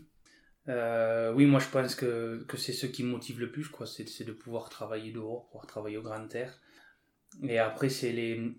Euh, 0.69 1.33
oui, 1.33 1.47
moi 1.47 1.59
je 1.59 1.69
pense 1.69 1.95
que, 1.95 2.45
que 2.47 2.57
c'est 2.57 2.73
ce 2.73 2.87
qui 2.87 3.03
me 3.03 3.11
motive 3.11 3.41
le 3.41 3.51
plus, 3.51 3.69
quoi. 3.69 3.87
C'est, 3.87 4.25
de 4.25 4.33
pouvoir 4.33 4.69
travailler 4.69 5.13
dehors, 5.13 5.47
pouvoir 5.47 5.67
travailler 5.67 5.97
au 5.97 6.03
grand 6.03 6.33
air. 6.35 6.61
Et 7.43 7.59
après, 7.59 7.89
c'est 7.89 8.13
les 8.13 8.55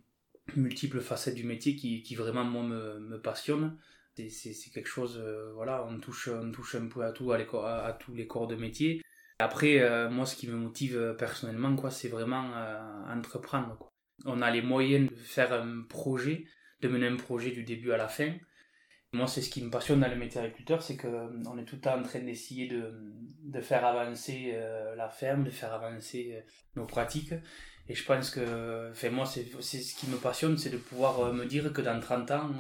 multiples 0.55 1.01
facettes 1.01 1.35
du 1.35 1.43
métier 1.43 1.75
qui, 1.75 2.15
vraiment, 2.15 2.43
moi, 2.43 2.63
me, 2.63 2.99
me 2.99 3.21
passionnent. 3.21 3.77
C'est, 4.15 4.29
c'est, 4.29 4.69
quelque 4.71 4.89
chose, 4.89 5.17
euh, 5.17 5.51
voilà, 5.53 5.85
on 5.85 5.99
touche, 5.99 6.27
on 6.27 6.51
touche 6.51 6.75
un 6.75 6.87
peu 6.87 7.03
à 7.03 7.11
tout, 7.11 7.31
à, 7.31 7.97
tous 7.99 8.13
les 8.13 8.27
corps 8.27 8.47
de 8.47 8.55
métier. 8.55 9.01
Après, 9.39 9.79
euh, 9.79 10.09
moi, 10.09 10.25
ce 10.25 10.35
qui 10.35 10.47
me 10.47 10.55
motive 10.55 11.15
personnellement, 11.17 11.75
quoi, 11.75 11.91
c'est 11.91 12.09
vraiment 12.09 12.51
entreprendre, 13.09 13.77
quoi. 13.77 13.90
On 14.25 14.41
a 14.41 14.51
les 14.51 14.61
moyens 14.61 15.09
de 15.09 15.15
faire 15.15 15.53
un 15.53 15.83
projet, 15.87 16.45
de 16.81 16.87
mener 16.87 17.07
un 17.07 17.15
projet 17.15 17.51
du 17.51 17.63
début 17.63 17.91
à 17.91 17.97
la 17.97 18.07
fin. 18.07 18.33
Moi, 19.13 19.27
c'est 19.27 19.41
ce 19.41 19.49
qui 19.49 19.61
me 19.61 19.69
passionne 19.69 19.99
dans 19.99 20.07
le 20.07 20.15
métier 20.15 20.39
agriculteur, 20.39 20.81
c'est 20.81 20.95
qu'on 20.95 21.57
est 21.57 21.65
tout 21.65 21.75
le 21.75 21.81
temps 21.81 21.99
en 21.99 22.03
train 22.03 22.19
d'essayer 22.19 22.67
de, 22.69 22.93
de, 23.43 23.59
faire 23.59 23.85
avancer 23.85 24.51
euh, 24.53 24.95
la 24.95 25.09
ferme, 25.09 25.43
de 25.43 25.49
faire 25.49 25.73
avancer 25.73 26.33
euh, 26.33 26.41
nos 26.77 26.85
pratiques. 26.85 27.33
Et 27.89 27.93
je 27.93 28.05
pense 28.05 28.29
que, 28.29 28.89
enfin, 28.89 29.09
moi, 29.09 29.25
c'est 29.25 29.43
ce 29.81 29.95
qui 29.95 30.07
me 30.07 30.15
passionne, 30.15 30.57
c'est 30.57 30.69
de 30.69 30.77
pouvoir 30.77 31.19
euh, 31.19 31.33
me 31.33 31.45
dire 31.45 31.73
que 31.73 31.81
dans 31.81 31.99
30 31.99 32.31
ans, 32.31 32.51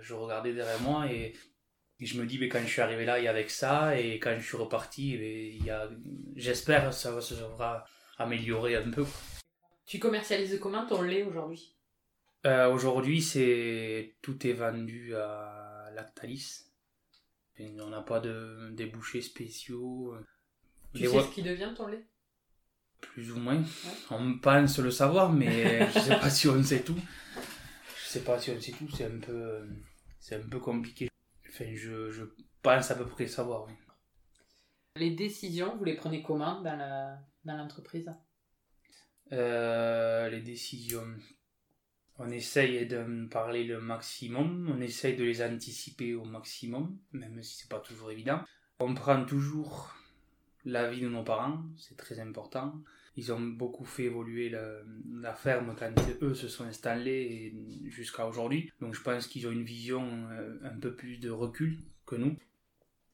je 0.00 0.14
regardais 0.14 0.54
derrière 0.54 0.80
moi 0.80 1.12
et, 1.12 1.34
je 2.00 2.18
me 2.18 2.24
dis, 2.24 2.38
mais 2.38 2.48
quand 2.48 2.60
je 2.60 2.68
suis 2.68 2.80
arrivé 2.80 3.04
là, 3.04 3.18
il 3.18 3.24
y 3.24 3.28
avait 3.28 3.48
ça, 3.48 3.98
et 3.98 4.20
quand 4.20 4.34
je 4.38 4.46
suis 4.46 4.56
reparti, 4.56 5.14
il 5.14 5.64
y 5.64 5.70
a, 5.70 5.90
j'espère, 6.36 6.94
ça 6.94 7.20
se 7.20 7.34
sera 7.34 7.84
amélioré 8.18 8.76
un 8.76 8.88
peu. 8.90 9.04
Tu 9.88 9.98
commercialises 9.98 10.58
comment 10.60 10.84
ton 10.86 11.00
lait 11.00 11.22
aujourd'hui? 11.22 11.74
Aujourd'hui, 12.44 13.22
c'est 13.22 14.16
tout 14.20 14.46
est 14.46 14.52
vendu 14.52 15.14
à 15.16 15.90
Lactalis. 15.94 16.66
on 17.58 17.86
n'a 17.88 18.02
pas 18.02 18.20
de 18.20 18.68
débouchés 18.72 19.22
spéciaux. 19.22 20.14
Tu 20.92 21.06
sais 21.06 21.22
ce 21.22 21.34
qui 21.34 21.42
devient 21.42 21.72
ton 21.74 21.86
lait? 21.86 22.06
Plus 23.00 23.32
ou 23.32 23.38
moins. 23.38 23.64
On 24.10 24.38
pense 24.38 24.78
le 24.78 24.90
savoir, 24.90 25.32
mais 25.32 25.90
je 25.94 26.00
sais 26.00 26.18
pas 26.18 26.28
si 26.28 26.48
on 26.48 26.62
sait 26.62 26.82
tout. 26.82 27.00
Je 27.96 28.08
sais 28.08 28.20
pas 28.20 28.38
si 28.38 28.50
on 28.50 28.60
sait 28.60 28.72
tout, 28.72 28.90
c'est 28.90 29.06
un 29.06 29.18
peu, 29.18 29.66
c'est 30.20 30.34
un 30.34 30.46
peu 30.46 30.58
compliqué. 30.58 31.08
Enfin, 31.48 31.64
je, 31.74 32.10
je 32.10 32.24
pense 32.60 32.90
à 32.90 32.94
peu 32.94 33.06
près 33.06 33.26
savoir, 33.26 33.66
oui. 33.66 33.72
Les 34.96 35.12
décisions, 35.12 35.78
vous 35.78 35.84
les 35.84 35.96
prenez 35.96 36.22
comment 36.22 36.60
dans 36.60 37.56
l'entreprise? 37.56 38.08
euh, 38.08 38.27
Les 39.30 40.42
décisions, 40.42 41.06
on 42.18 42.30
essaye 42.30 42.86
de 42.86 43.26
parler 43.26 43.64
le 43.64 43.80
maximum, 43.80 44.72
on 44.74 44.80
essaye 44.80 45.16
de 45.16 45.24
les 45.24 45.42
anticiper 45.42 46.14
au 46.14 46.24
maximum, 46.24 46.98
même 47.12 47.42
si 47.42 47.58
c'est 47.58 47.70
pas 47.70 47.80
toujours 47.80 48.10
évident. 48.10 48.40
On 48.80 48.94
prend 48.94 49.24
toujours 49.24 49.94
l'avis 50.64 51.00
de 51.00 51.08
nos 51.08 51.22
parents, 51.22 51.62
c'est 51.76 51.96
très 51.96 52.20
important. 52.20 52.80
Ils 53.16 53.32
ont 53.32 53.40
beaucoup 53.40 53.84
fait 53.84 54.04
évoluer 54.04 54.48
la, 54.48 55.34
ferme 55.34 55.74
quand 55.76 55.92
eux 56.22 56.34
se 56.34 56.48
sont 56.48 56.64
installés 56.64 57.54
jusqu'à 57.86 58.26
aujourd'hui. 58.26 58.70
Donc 58.80 58.94
je 58.94 59.02
pense 59.02 59.26
qu'ils 59.26 59.46
ont 59.48 59.50
une 59.50 59.64
vision 59.64 60.28
euh, 60.30 60.58
un 60.62 60.78
peu 60.78 60.94
plus 60.94 61.18
de 61.18 61.30
recul 61.30 61.78
que 62.06 62.14
nous. 62.14 62.36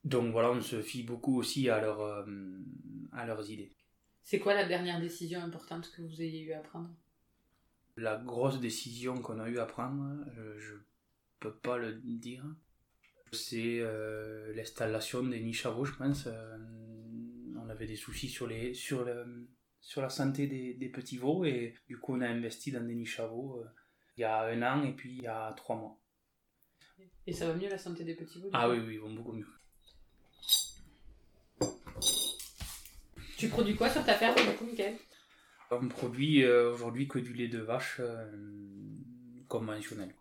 Donc 0.05 0.33
voilà, 0.33 0.51
on 0.51 0.61
se 0.61 0.83
fie 0.83 1.03
beaucoup 1.03 1.39
aussi 1.39 1.71
à, 1.71 1.83
euh, 1.83 2.59
à 3.13 3.25
leurs 3.25 3.51
idées. 3.51 3.71
C'est 4.25 4.39
quoi 4.39 4.55
la 4.55 4.65
dernière 4.65 5.01
décision 5.01 5.41
importante 5.41 5.93
que 5.95 6.03
vous 6.03 6.23
ayez 6.23 6.41
eu 6.41 6.53
à 6.53 6.61
prendre? 6.61 6.91
La 7.97 8.17
grosse 8.17 8.59
décision 8.59 9.21
qu'on 9.21 9.39
a 9.39 9.49
eu 9.49 9.59
à 9.59 9.67
prendre, 9.67 10.25
euh, 10.39 10.59
je 10.59 10.75
peux 11.39 11.55
pas 11.55 11.77
le 11.77 11.93
dire. 12.03 12.43
C'est 13.33 13.81
euh, 13.81 14.55
l'installation 14.55 15.23
des 15.23 15.41
niches 15.41 15.67
à 15.67 15.71
veau, 15.71 15.85
je 15.85 15.93
pense. 15.93 16.27
Euh, 16.27 16.57
on 17.57 17.69
avait 17.69 17.87
des 17.87 17.97
soucis 17.97 18.29
sur, 18.29 18.47
les, 18.47 18.73
sur, 18.73 19.05
le, 19.05 19.47
sur 19.81 20.01
la 20.01 20.09
santé 20.09 20.47
des, 20.47 20.75
des, 20.75 20.89
petits 20.89 21.19
veaux 21.19 21.45
et 21.45 21.75
du 21.87 21.99
coup 21.99 22.15
on 22.15 22.21
a 22.21 22.29
investi 22.29 22.73
dans 22.73 22.85
des 22.85 22.95
niches 22.95 23.21
à 23.21 23.27
veau 23.27 23.65
il 24.17 24.21
y 24.21 24.25
a 24.25 24.43
un 24.45 24.63
an 24.63 24.85
et 24.85 24.93
puis 24.93 25.17
il 25.17 25.23
y 25.23 25.27
a 25.27 25.53
trois 25.57 25.77
mois. 25.77 26.01
Et 27.27 27.33
ça 27.33 27.47
va 27.49 27.55
mieux 27.55 27.69
la 27.69 27.79
santé 27.79 28.05
des 28.05 28.15
petits 28.15 28.41
veaux 28.41 28.51
Ah 28.53 28.69
oui, 28.69 28.79
oui, 28.79 28.95
ils 28.95 29.01
vont 29.01 29.13
beaucoup 29.13 29.33
mieux. 29.33 29.49
Tu 33.45 33.51
produis 33.51 33.77
quoi 33.77 33.91
sur 33.91 34.03
ta 34.03 34.15
ferme 34.15 34.37
du 34.37 34.57
coup, 34.57 34.65
Michael? 34.65 34.97
On 35.71 35.87
produit 35.87 36.43
euh, 36.45 36.73
aujourd'hui 36.73 37.07
que 37.07 37.19
du 37.19 37.35
lait 37.35 37.49
de 37.49 37.59
vache 37.59 38.01
euh, 38.01 38.25
conventionnel. 39.49 40.15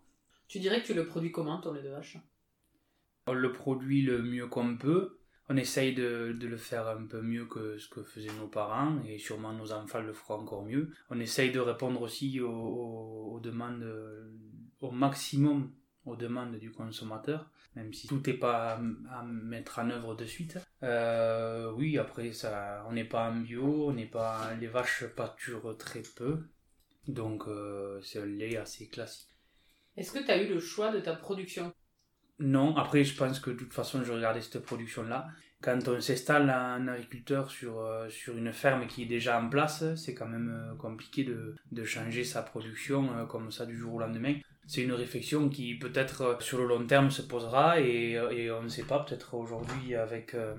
Tu 0.46 0.58
dirais 0.58 0.82
que 0.82 0.86
tu 0.88 0.92
le 0.92 1.06
produis 1.06 1.32
comment 1.32 1.58
ton 1.58 1.72
lait 1.72 1.82
de 1.82 1.88
vache? 1.88 2.18
On 3.26 3.32
le 3.32 3.50
produit 3.50 4.02
le 4.02 4.22
mieux 4.22 4.46
qu'on 4.46 4.76
peut. 4.76 5.20
On 5.48 5.56
essaye 5.56 5.94
de, 5.94 6.36
le 6.38 6.56
faire 6.58 6.86
un 6.86 7.06
peu 7.06 7.22
mieux 7.22 7.46
que 7.46 7.78
ce 7.78 7.88
que 7.88 8.02
faisaient 8.02 8.28
nos 8.38 8.48
parents 8.48 9.02
et 9.08 9.16
sûrement 9.16 9.54
nos 9.54 9.72
enfants 9.72 10.02
le 10.02 10.12
feront 10.12 10.40
encore 10.40 10.66
mieux. 10.66 10.92
On 11.08 11.18
essaye 11.18 11.50
de 11.50 11.60
répondre 11.60 12.02
aussi 12.02 12.42
aux 12.42 13.40
demandes 13.42 13.86
au 14.80 14.90
maximum 14.90 15.72
aux 16.06 16.16
demandes 16.16 16.56
du 16.56 16.70
consommateur, 16.70 17.50
même 17.76 17.92
si 17.92 18.06
tout 18.06 18.22
n'est 18.26 18.34
pas 18.34 18.80
à, 19.10 19.22
mettre 19.24 19.78
en 19.78 19.90
œuvre 19.90 20.14
de 20.14 20.24
suite. 20.24 20.58
Euh, 20.82 21.72
oui, 21.72 21.98
après, 21.98 22.32
ça, 22.32 22.84
on 22.88 22.92
n'est 22.92 23.04
pas 23.04 23.30
en 23.30 23.36
bio, 23.36 23.88
on 23.88 23.92
n'est 23.92 24.06
pas, 24.06 24.54
les 24.60 24.66
vaches 24.66 25.04
pâturent 25.16 25.76
très 25.78 26.02
peu, 26.16 26.44
donc 27.08 27.48
euh, 27.48 28.00
c'est 28.02 28.20
un 28.20 28.26
lait 28.26 28.56
assez 28.56 28.88
classique. 28.88 29.30
Est-ce 29.96 30.12
que 30.12 30.24
tu 30.24 30.30
as 30.30 30.42
eu 30.42 30.48
le 30.48 30.60
choix 30.60 30.92
de 30.92 31.00
ta 31.00 31.14
production? 31.14 31.72
Non, 32.40 32.76
après, 32.76 33.04
je 33.04 33.16
pense 33.16 33.38
que 33.38 33.50
de 33.50 33.56
toute 33.56 33.72
façon, 33.72 34.02
je 34.02 34.12
regardais 34.12 34.40
cette 34.40 34.58
production-là. 34.58 35.28
Quand 35.62 35.88
on 35.88 36.00
s'installe 36.00 36.50
en 36.50 36.88
agriculteur 36.88 37.50
sur, 37.50 37.80
euh, 37.80 38.10
sur 38.10 38.36
une 38.36 38.52
ferme 38.52 38.86
qui 38.86 39.04
est 39.04 39.06
déjà 39.06 39.40
en 39.40 39.48
place, 39.48 39.94
c'est 39.94 40.12
quand 40.12 40.26
même 40.26 40.76
compliqué 40.78 41.24
de, 41.24 41.54
de 41.70 41.84
changer 41.84 42.24
sa 42.24 42.42
production 42.42 43.26
comme 43.28 43.50
ça 43.50 43.64
du 43.64 43.78
jour 43.78 43.94
au 43.94 43.98
lendemain 44.00 44.34
c'est 44.66 44.82
une 44.82 44.92
réflexion 44.92 45.48
qui 45.48 45.74
peut-être 45.74 46.22
euh, 46.22 46.40
sur 46.40 46.58
le 46.58 46.66
long 46.66 46.86
terme 46.86 47.10
se 47.10 47.22
posera 47.22 47.80
et, 47.80 48.16
euh, 48.16 48.30
et 48.30 48.50
on 48.50 48.62
ne 48.62 48.68
sait 48.68 48.84
pas, 48.84 49.00
peut-être 49.00 49.34
aujourd'hui 49.34 49.94
avec 49.94 50.34
euh, 50.34 50.54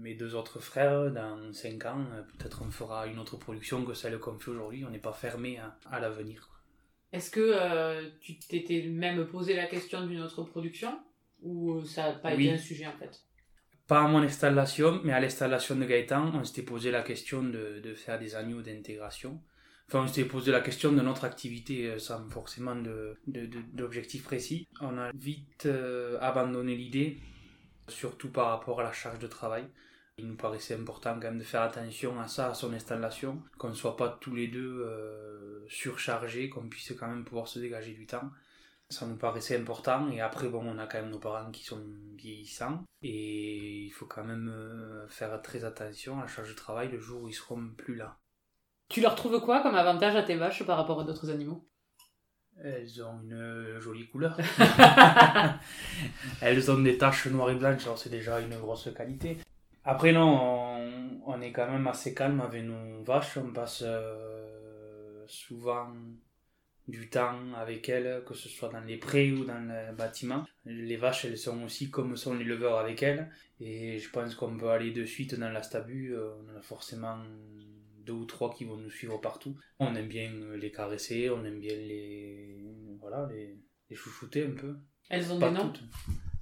mes 0.00 0.14
deux 0.14 0.34
autres 0.34 0.58
frères, 0.60 1.10
dans 1.10 1.52
5 1.52 1.86
ans, 1.86 2.06
peut-être 2.38 2.62
on 2.66 2.70
fera 2.70 3.06
une 3.06 3.18
autre 3.18 3.36
production 3.36 3.84
que 3.84 3.94
celle 3.94 4.18
qu'on 4.18 4.38
fait 4.38 4.50
aujourd'hui. 4.50 4.84
On 4.84 4.90
n'est 4.90 4.98
pas 4.98 5.12
fermé 5.12 5.58
à, 5.58 5.76
à 5.90 6.00
l'avenir. 6.00 6.48
Est-ce 7.12 7.30
que 7.30 8.08
tu 8.20 8.38
t'étais 8.38 8.82
même 8.82 9.26
posé 9.26 9.54
la 9.54 9.66
question 9.66 10.06
d'une 10.06 10.20
autre 10.20 10.42
production? 10.44 10.98
Ou 11.42 11.84
ça 11.84 12.12
n'a 12.12 12.12
pas 12.12 12.34
été 12.34 12.52
un 12.52 12.56
sujet 12.56 12.86
en 12.86 12.96
fait? 12.98 13.20
Pas 13.86 14.02
à 14.02 14.08
mon 14.08 14.22
installation, 14.22 15.00
mais 15.04 15.12
à 15.12 15.20
l'installation 15.20 15.74
de 15.76 15.84
Gaëtan, 15.84 16.32
on 16.34 16.44
s'était 16.44 16.62
posé 16.62 16.90
la 16.90 17.02
question 17.02 17.42
de, 17.42 17.80
de 17.82 17.94
faire 17.94 18.18
des 18.18 18.36
agneaux 18.36 18.62
d'intégration. 18.62 19.40
Enfin, 19.92 20.04
on 20.04 20.06
s'était 20.06 20.28
posé 20.28 20.52
la 20.52 20.60
question 20.60 20.92
de 20.92 21.00
notre 21.00 21.24
activité 21.24 21.98
sans 21.98 22.24
forcément 22.28 22.76
d'objectif 23.26 24.22
de, 24.22 24.26
précis. 24.26 24.68
On 24.80 24.96
a 24.96 25.10
vite 25.12 25.68
abandonné 26.20 26.76
l'idée 26.76 27.18
surtout 27.90 28.30
par 28.30 28.48
rapport 28.48 28.80
à 28.80 28.84
la 28.84 28.92
charge 28.92 29.18
de 29.18 29.26
travail. 29.26 29.66
Il 30.18 30.26
nous 30.26 30.36
paraissait 30.36 30.74
important 30.74 31.14
quand 31.14 31.28
même 31.28 31.38
de 31.38 31.44
faire 31.44 31.62
attention 31.62 32.20
à 32.20 32.28
ça, 32.28 32.50
à 32.50 32.54
son 32.54 32.72
installation, 32.72 33.42
qu'on 33.58 33.70
ne 33.70 33.74
soit 33.74 33.96
pas 33.96 34.18
tous 34.20 34.34
les 34.34 34.48
deux 34.48 34.82
euh, 34.82 35.64
surchargés, 35.68 36.50
qu'on 36.50 36.68
puisse 36.68 36.92
quand 36.98 37.08
même 37.08 37.24
pouvoir 37.24 37.48
se 37.48 37.58
dégager 37.58 37.94
du 37.94 38.06
temps. 38.06 38.30
Ça 38.90 39.06
nous 39.06 39.16
paraissait 39.16 39.56
important 39.56 40.10
et 40.10 40.20
après 40.20 40.48
bon 40.48 40.64
on 40.66 40.76
a 40.78 40.86
quand 40.86 41.00
même 41.00 41.10
nos 41.10 41.20
parents 41.20 41.50
qui 41.52 41.62
sont 41.62 41.80
vieillissants 42.16 42.84
et 43.02 43.84
il 43.84 43.90
faut 43.90 44.06
quand 44.06 44.24
même 44.24 44.48
euh, 44.48 45.06
faire 45.08 45.40
très 45.42 45.64
attention 45.64 46.18
à 46.18 46.22
la 46.22 46.26
charge 46.26 46.48
de 46.48 46.54
travail 46.54 46.90
le 46.90 46.98
jour 46.98 47.22
où 47.22 47.28
ils 47.28 47.32
seront 47.32 47.68
plus 47.76 47.94
là. 47.94 48.18
Tu 48.90 49.00
leur 49.00 49.14
trouves 49.14 49.40
quoi 49.40 49.62
comme 49.62 49.76
avantage 49.76 50.16
à 50.16 50.22
tes 50.24 50.34
vaches 50.34 50.64
par 50.64 50.76
rapport 50.76 51.00
à 51.00 51.04
d'autres 51.04 51.30
animaux? 51.30 51.64
Elles 52.62 53.02
ont 53.04 53.20
une 53.22 53.78
jolie 53.78 54.08
couleur. 54.08 54.36
Elles 56.42 56.70
ont 56.72 56.80
des 56.80 56.98
taches 56.98 57.26
noires 57.26 57.50
et 57.50 57.54
blanches, 57.54 57.86
c'est 57.96 58.10
déjà 58.10 58.40
une 58.40 58.56
grosse 58.58 58.88
qualité. 58.94 59.38
Après, 59.84 60.12
non, 60.12 60.76
on, 61.24 61.40
est 61.40 61.52
quand 61.52 61.70
même 61.70 61.86
assez 61.86 62.14
calme 62.14 62.40
avec 62.40 62.64
nos 62.64 63.02
vaches. 63.04 63.38
On 63.38 63.52
passe 63.52 63.84
euh, 63.86 65.24
souvent 65.28 65.88
du 66.88 67.08
temps 67.08 67.38
avec 67.56 67.88
elles, 67.88 68.24
que 68.26 68.34
ce 68.34 68.48
soit 68.48 68.70
dans 68.70 68.80
les 68.80 68.96
prés 68.96 69.30
ou 69.30 69.44
dans 69.44 69.60
le 69.60 69.94
bâtiment. 69.94 70.44
Les 70.66 70.96
vaches, 70.96 71.26
elles 71.26 71.38
sont 71.38 71.62
aussi 71.62 71.90
comme 71.90 72.16
sont 72.16 72.34
les 72.34 72.44
leveurs 72.44 72.78
avec 72.78 73.04
elles. 73.04 73.30
Et 73.60 73.98
je 74.00 74.10
pense 74.10 74.34
qu'on 74.34 74.56
peut 74.56 74.70
aller 74.70 74.90
de 74.90 75.04
suite 75.04 75.36
dans 75.36 75.50
la 75.50 75.62
stabu. 75.62 76.12
Euh, 76.12 76.30
on 76.44 76.58
a 76.58 76.60
forcément 76.60 77.18
deux 78.10 78.16
ou 78.16 78.24
trois 78.24 78.52
qui 78.52 78.64
vont 78.64 78.76
nous 78.76 78.90
suivre 78.90 79.18
partout. 79.20 79.56
On 79.78 79.94
aime 79.94 80.08
bien 80.08 80.30
les 80.56 80.72
caresser, 80.72 81.30
on 81.30 81.44
aime 81.44 81.60
bien 81.60 81.74
les, 81.74 82.64
voilà, 83.00 83.28
les, 83.32 83.56
les 83.88 83.96
chouchouter 83.96 84.44
un 84.44 84.52
peu. 84.52 84.76
Elles 85.08 85.32
ont 85.32 85.38
des 85.38 85.50
noms 85.50 85.72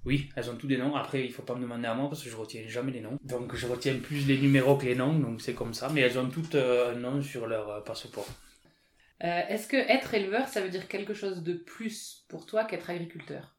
Oui, 0.04 0.30
elles 0.36 0.50
ont 0.50 0.56
tous 0.56 0.66
des 0.66 0.78
noms. 0.78 0.96
Après, 0.96 1.24
il 1.24 1.32
faut 1.32 1.42
pas 1.42 1.54
me 1.54 1.62
demander 1.62 1.86
à 1.86 1.94
moi 1.94 2.08
parce 2.08 2.22
que 2.24 2.30
je 2.30 2.36
retiens 2.36 2.66
jamais 2.66 2.92
les 2.92 3.00
noms. 3.00 3.18
Donc, 3.22 3.54
je 3.54 3.66
retiens 3.66 3.98
plus 3.98 4.26
les 4.26 4.38
numéros 4.38 4.76
que 4.76 4.86
les 4.86 4.94
noms, 4.94 5.18
donc 5.18 5.42
c'est 5.42 5.54
comme 5.54 5.74
ça. 5.74 5.90
Mais 5.90 6.00
elles 6.00 6.18
ont 6.18 6.30
toutes 6.30 6.54
euh, 6.54 6.94
un 6.94 6.98
nom 6.98 7.22
sur 7.22 7.46
leur 7.46 7.68
euh, 7.68 7.80
passeport. 7.80 8.28
Euh, 9.24 9.42
est-ce 9.48 9.66
que 9.66 9.76
être 9.76 10.14
éleveur, 10.14 10.46
ça 10.48 10.62
veut 10.62 10.70
dire 10.70 10.88
quelque 10.88 11.12
chose 11.12 11.42
de 11.42 11.52
plus 11.54 12.24
pour 12.28 12.46
toi 12.46 12.64
qu'être 12.64 12.88
agriculteur? 12.88 13.56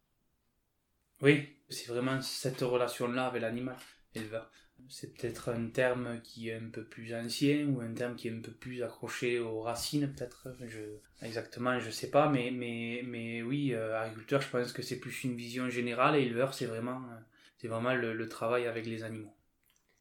Oui, 1.21 1.49
c'est 1.69 1.87
vraiment 1.87 2.21
cette 2.21 2.61
relation-là 2.61 3.27
avec 3.27 3.41
l'animal 3.41 3.75
éleveur. 4.15 4.49
C'est 4.87 5.15
peut-être 5.15 5.49
un 5.49 5.67
terme 5.67 6.19
qui 6.23 6.49
est 6.49 6.55
un 6.55 6.69
peu 6.71 6.83
plus 6.83 7.13
ancien 7.13 7.67
ou 7.67 7.81
un 7.81 7.93
terme 7.93 8.15
qui 8.15 8.27
est 8.27 8.31
un 8.31 8.41
peu 8.41 8.51
plus 8.51 8.81
accroché 8.83 9.39
aux 9.39 9.61
racines, 9.61 10.13
peut-être. 10.13 10.55
Je, 10.65 10.79
exactement, 11.21 11.79
je 11.79 11.89
sais 11.89 12.09
pas, 12.09 12.29
mais, 12.29 12.51
mais, 12.51 13.01
mais 13.05 13.41
oui, 13.41 13.73
euh, 13.73 13.99
agriculteur, 13.99 14.41
je 14.41 14.49
pense 14.49 14.71
que 14.71 14.81
c'est 14.81 14.99
plus 14.99 15.23
une 15.23 15.35
vision 15.35 15.69
générale 15.69 16.15
et 16.15 16.23
éleveur, 16.23 16.53
c'est 16.53 16.65
vraiment, 16.65 17.01
euh, 17.11 17.19
c'est 17.57 17.67
vraiment 17.67 17.93
le, 17.93 18.29
travail 18.29 18.67
avec 18.67 18.85
les 18.85 19.03
animaux. 19.03 19.33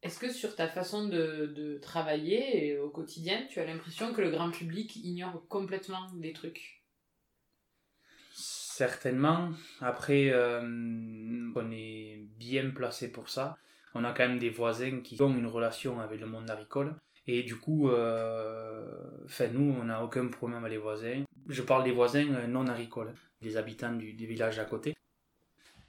Est-ce 0.01 0.19
que 0.19 0.31
sur 0.31 0.55
ta 0.55 0.67
façon 0.67 1.07
de, 1.07 1.47
de 1.47 1.77
travailler 1.77 2.77
au 2.79 2.89
quotidien, 2.89 3.45
tu 3.49 3.59
as 3.59 3.65
l'impression 3.65 4.13
que 4.13 4.21
le 4.21 4.31
grand 4.31 4.49
public 4.49 4.95
ignore 4.95 5.45
complètement 5.49 6.07
des 6.13 6.31
trucs? 6.31 6.83
Certainement. 8.33 9.51
Après, 9.81 10.29
euh, 10.29 10.61
on 10.61 11.71
est 11.71 12.21
bien 12.37 12.69
placé 12.69 13.11
pour 13.11 13.29
ça 13.29 13.57
on 13.95 14.03
a 14.03 14.11
quand 14.13 14.27
même 14.27 14.39
des 14.39 14.49
voisins 14.49 15.01
qui 15.01 15.21
ont 15.21 15.35
une 15.35 15.47
relation 15.47 15.99
avec 15.99 16.19
le 16.19 16.27
monde 16.27 16.49
agricole. 16.49 16.95
Et 17.27 17.43
du 17.43 17.57
coup, 17.57 17.89
euh, 17.89 18.85
nous, 19.53 19.75
on 19.79 19.83
n'a 19.83 20.03
aucun 20.03 20.27
problème 20.27 20.59
avec 20.59 20.71
les 20.71 20.77
voisins. 20.77 21.23
Je 21.47 21.61
parle 21.61 21.83
des 21.83 21.91
voisins 21.91 22.27
euh, 22.33 22.47
non 22.47 22.67
agricoles, 22.67 23.13
des 23.41 23.57
habitants 23.57 23.93
du, 23.93 24.13
des 24.13 24.25
villages 24.25 24.59
à 24.59 24.65
côté. 24.65 24.95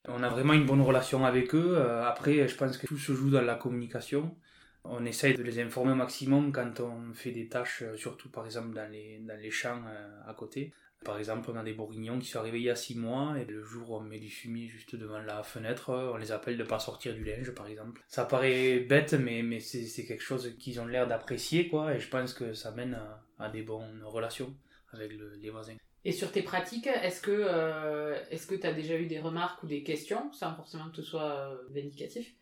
On 0.09 0.23
a 0.23 0.29
vraiment 0.29 0.55
une 0.55 0.67
bonne 0.67 0.81
relation 0.83 1.25
avec 1.25 1.55
eux. 1.55 1.77
Euh, 1.77 2.05
après, 2.05 2.47
je 2.49 2.55
pense 2.57 2.77
que 2.77 2.87
tout 2.87 2.99
se 2.99 3.13
joue 3.13 3.31
dans 3.31 3.43
la 3.43 3.55
communication. 3.55 4.37
On 4.85 5.05
essaye 5.05 5.35
de 5.35 5.43
les 5.43 5.61
informer 5.61 5.93
au 5.93 5.97
maximum 5.97 6.53
quand 6.53 6.81
on 6.81 7.13
fait 7.15 7.33
des 7.33 7.49
tâches, 7.49 7.83
euh, 7.83 7.97
surtout 7.97 8.31
par 8.31 8.47
exemple 8.47 8.75
dans 8.75 8.91
les, 8.91 9.19
dans 9.21 9.39
les 9.39 9.51
champs 9.51 9.83
à 10.27 10.35
côté. 10.35 10.73
Par 11.05 11.19
exemple, 11.19 11.51
on 11.51 11.57
a 11.57 11.63
des 11.63 11.73
bourguignons 11.73 12.19
qui 12.19 12.29
sont 12.29 12.41
arrivés 12.41 12.59
il 12.59 12.65
y 12.65 12.71
a 12.71 12.77
6 12.77 12.95
mois 12.95 13.35
et 13.39 13.47
le 13.47 13.63
jour 13.65 13.91
où 13.91 13.97
on 13.97 14.01
met 14.01 14.19
du 14.19 14.29
fumier 14.29 14.69
juste 14.69 14.97
devant 14.97 15.19
la 15.19 15.43
fenêtre, 15.43 15.91
on 16.13 16.19
les 16.19 16.31
appelle 16.31 16.59
de 16.59 16.65
pas 16.65 16.79
sortir 16.79 17.15
du 17.15 17.25
linge 17.25 17.53
par 17.53 17.67
exemple. 17.69 18.03
Ça 18.07 18.27
paraît 18.27 18.81
bête 18.81 19.15
mais, 19.15 19.43
mais 19.43 19.61
c'est 19.61 20.05
quelque 20.05 20.23
chose 20.23 20.55
qu'ils 20.59 20.79
ont 20.79 20.87
l'air 20.87 21.07
d'apprécier 21.07 21.69
quoi 21.69 21.95
et 21.95 22.01
je 22.01 22.09
pense 22.09 22.35
que 22.35 22.53
ça 22.53 22.71
mène 22.73 22.99
à, 23.39 23.49
des 23.49 23.63
bonnes 23.63 24.03
relations 24.05 24.55
avec 24.93 25.13
les 25.41 25.51
voisins. 25.51 25.77
Et 26.05 26.13
sur 26.13 26.33
tes 26.33 26.43
pratiques, 26.43 26.87
est-ce 26.87 27.21
que 27.21 27.31
euh, 27.31 28.19
est-ce 28.31 28.47
que 28.47 28.55
tu 28.55 28.67
as 28.67 28.73
déjà 28.73 28.97
eu 28.97 29.07
des 29.07 29.21
remarques 29.21 29.63
ou 29.63 29.67
des 29.67 29.83
questions, 29.83 30.33
sans 30.33 30.55
forcément 30.55 30.89
que 30.91 30.97
ce 30.97 31.03
soit 31.03 31.51
euh, 31.51 31.57
vindicatif, 31.71 32.35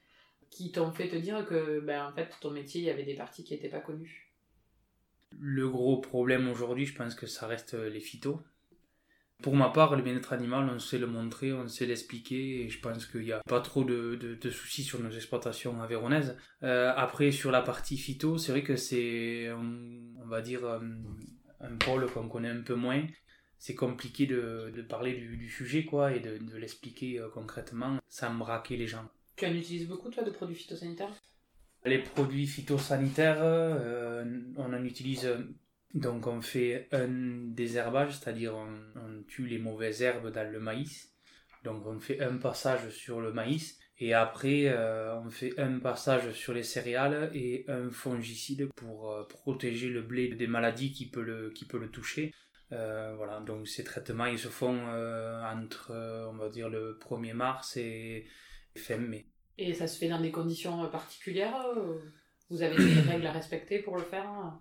qui 0.51 0.71
t'ont 0.71 0.93
fait 0.93 1.09
te 1.09 1.17
dire 1.17 1.45
que 1.45 1.81
ben, 1.81 2.07
en 2.07 2.13
fait 2.13 2.29
ton 2.41 2.51
métier, 2.51 2.81
il 2.81 2.85
y 2.85 2.91
avait 2.91 3.05
des 3.05 3.15
parties 3.15 3.43
qui 3.43 3.55
n'étaient 3.55 3.69
pas 3.69 3.81
connues? 3.81 4.28
Le 5.39 5.69
gros 5.69 5.99
problème 5.99 6.49
aujourd'hui, 6.49 6.87
je 6.87 6.95
pense 6.95 7.15
que 7.15 7.27
ça 7.27 7.47
reste 7.47 7.75
euh, 7.75 7.89
les 7.89 8.01
phytos. 8.01 8.43
Pour 9.43 9.55
ma 9.55 9.69
part, 9.69 9.95
le 9.95 10.03
bien-être 10.03 10.33
animal, 10.33 10.69
on 10.69 10.81
sait 10.81 10.99
le 10.99 11.07
montrer, 11.07 11.53
on 11.53 11.69
sait 11.69 11.87
l'expliquer, 11.87 12.65
et 12.65 12.69
je 12.69 12.81
pense 12.81 13.07
qu'il 13.07 13.21
n'y 13.21 13.33
a 13.33 13.41
pas 13.47 13.61
trop 13.61 13.85
de, 13.85 14.17
de, 14.17 14.51
soucis 14.51 14.83
sur 14.83 15.01
nos 15.01 15.11
exploitations 15.11 15.81
avéronaises. 15.81 16.37
Euh, 16.65 16.93
après, 16.97 17.31
sur 17.31 17.53
la 17.53 17.63
partie 17.63 17.97
phyto, 17.99 18.37
c'est 18.37 18.51
vrai 18.51 18.65
que 18.65 18.75
c'est, 18.75 19.49
on, 19.53 20.27
va 20.27 20.41
dire, 20.41 20.67
un, 20.67 20.81
un 21.61 21.77
pôle 21.77 22.11
qu'on 22.11 22.29
connaît 22.29 22.49
un 22.49 22.63
peu 22.63 22.75
moins. 22.75 23.07
C'est 23.59 23.77
compliqué 23.77 24.27
de, 24.27 24.73
de 24.75 24.83
parler 24.83 25.15
du, 25.15 25.37
du, 25.37 25.49
sujet, 25.49 25.85
quoi, 25.85 26.13
et 26.13 26.19
de, 26.19 26.39
de 26.39 26.57
l'expliquer 26.57 27.21
euh, 27.21 27.29
concrètement 27.29 27.99
sans 28.09 28.35
braquer 28.35 28.77
les 28.77 28.89
gens. 28.89 29.09
Tu 29.37 29.47
en 29.47 29.55
utilises 29.55 29.87
beaucoup, 29.87 30.11
toi, 30.11 30.25
de 30.25 30.31
produits 30.31 30.57
phytosanitaires? 30.57 31.15
Les 31.85 31.99
produits 31.99 32.47
phytosanitaires, 32.47 33.39
euh, 33.41 34.25
on 34.57 34.73
en 34.73 34.85
utilise, 34.85 35.29
donc 35.95 36.27
on 36.27 36.41
fait 36.41 36.89
un 36.93 37.09
désherbage, 37.09 38.19
c'est-à-dire 38.19 38.55
on, 38.55 39.23
tue 39.27 39.47
les 39.47 39.59
mauvaises 39.59 40.03
herbes 40.03 40.33
dans 40.33 40.51
le 40.51 40.61
maïs. 40.61 41.13
Donc 41.65 41.87
on 41.87 41.99
fait 41.99 42.21
un 42.21 42.37
passage 42.37 42.89
sur 42.91 43.21
le 43.21 43.33
maïs 43.33 43.79
et 43.99 44.15
après 44.15 44.67
euh, 44.67 45.19
on 45.19 45.29
fait 45.29 45.59
un 45.59 45.81
passage 45.81 46.33
sur 46.33 46.55
les 46.55 46.63
céréales 46.63 47.31
et 47.35 47.65
un 47.69 47.91
fongicide 47.91 48.69
pour 48.77 49.13
euh, 49.13 49.25
protéger 49.25 49.89
le 49.89 50.03
blé 50.03 50.29
des 50.29 50.47
maladies 50.47 50.93
qui 50.93 51.11
peut 51.11 51.23
le, 51.23 51.51
qui 51.51 51.67
peut 51.67 51.79
le 51.79 51.91
toucher. 51.91 52.33
voilà, 52.71 53.41
donc 53.41 53.67
ces 53.67 53.85
traitements 53.85 54.27
ils 54.27 54.39
se 54.39 54.49
font 54.49 54.79
entre 55.55 55.93
on 56.31 56.37
va 56.37 56.49
dire 56.49 56.69
le 56.69 56.99
1er 57.03 57.35
mars 57.35 57.77
et 57.77 58.27
fin 58.77 58.99
mai. 58.99 59.27
Et 59.59 59.75
ça 59.75 59.89
se 59.89 59.99
fait 59.99 60.09
dans 60.09 60.21
des 60.21 60.31
conditions 60.31 60.85
euh, 60.85 60.87
particulières 60.87 61.67
euh, 61.77 61.99
Vous 62.49 62.63
avez 62.63 62.77
des 62.77 63.01
règles 63.11 63.27
à 63.27 63.33
respecter 63.33 63.81
pour 63.81 63.97
le 63.97 64.03
faire 64.03 64.27
hein? 64.27 64.61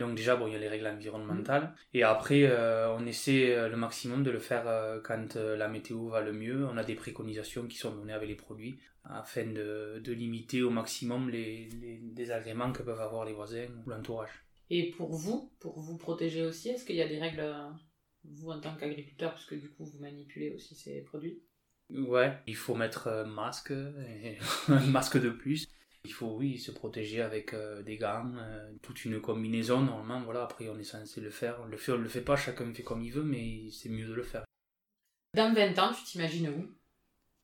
Donc 0.00 0.16
déjà, 0.16 0.34
bon, 0.34 0.48
il 0.48 0.54
y 0.54 0.56
a 0.56 0.58
les 0.58 0.68
règles 0.68 0.88
environnementales. 0.88 1.76
Et 1.94 2.02
après, 2.02 2.42
euh, 2.44 2.92
on 2.94 3.06
essaie 3.06 3.68
le 3.68 3.76
maximum 3.76 4.24
de 4.24 4.32
le 4.32 4.40
faire 4.40 4.64
quand 5.04 5.36
la 5.36 5.68
météo 5.68 6.08
va 6.08 6.22
le 6.22 6.32
mieux. 6.32 6.66
On 6.66 6.76
a 6.76 6.82
des 6.82 6.96
préconisations 6.96 7.68
qui 7.68 7.76
sont 7.76 7.94
données 7.94 8.14
avec 8.14 8.28
les 8.28 8.34
produits 8.34 8.80
afin 9.04 9.46
de, 9.46 10.00
de 10.02 10.12
limiter 10.12 10.62
au 10.62 10.70
maximum 10.70 11.30
les, 11.30 11.68
les 11.80 11.98
désagréments 11.98 12.72
que 12.72 12.82
peuvent 12.82 13.00
avoir 13.00 13.24
les 13.24 13.32
voisins 13.32 13.66
ou 13.86 13.90
l'entourage. 13.90 14.30
Et 14.70 14.90
pour 14.90 15.12
vous, 15.12 15.52
pour 15.60 15.78
vous 15.78 15.98
protéger 15.98 16.44
aussi, 16.44 16.70
est-ce 16.70 16.84
qu'il 16.84 16.96
y 16.96 17.02
a 17.02 17.08
des 17.08 17.20
règles, 17.20 17.54
vous 18.24 18.50
en 18.50 18.58
tant 18.58 18.74
qu'agriculteur, 18.74 19.34
puisque 19.34 19.54
du 19.54 19.70
coup 19.70 19.84
vous 19.84 20.00
manipulez 20.00 20.52
aussi 20.54 20.74
ces 20.74 21.02
produits? 21.02 21.42
Ouais, 21.90 22.38
il 22.46 22.56
faut 22.56 22.74
mettre 22.74 23.08
un 23.08 23.24
masque, 23.24 23.70
et 23.72 24.38
un 24.68 24.86
masque 24.86 25.20
de 25.20 25.30
plus. 25.30 25.66
Il 26.04 26.12
faut, 26.12 26.36
oui, 26.36 26.58
se 26.58 26.72
protéger 26.72 27.22
avec 27.22 27.54
euh, 27.54 27.82
des 27.82 27.96
gants, 27.96 28.32
euh, 28.36 28.72
toute 28.82 29.04
une 29.04 29.20
combinaison, 29.20 29.80
normalement, 29.80 30.20
voilà, 30.24 30.42
après 30.42 30.68
on 30.68 30.78
est 30.78 30.84
censé 30.84 31.20
le 31.20 31.30
faire. 31.30 31.60
On 31.62 31.66
le 31.66 31.76
fait, 31.76 31.92
on 31.92 31.98
le 31.98 32.08
fait 32.08 32.22
pas, 32.22 32.34
chacun 32.36 32.72
fait 32.74 32.82
comme 32.82 33.02
il 33.02 33.12
veut, 33.12 33.22
mais 33.22 33.70
c'est 33.70 33.88
mieux 33.88 34.06
de 34.06 34.14
le 34.14 34.22
faire. 34.22 34.44
Dans 35.34 35.52
20 35.54 35.78
ans, 35.78 35.92
tu 35.92 36.02
t'imagines 36.04 36.48
où? 36.48 36.74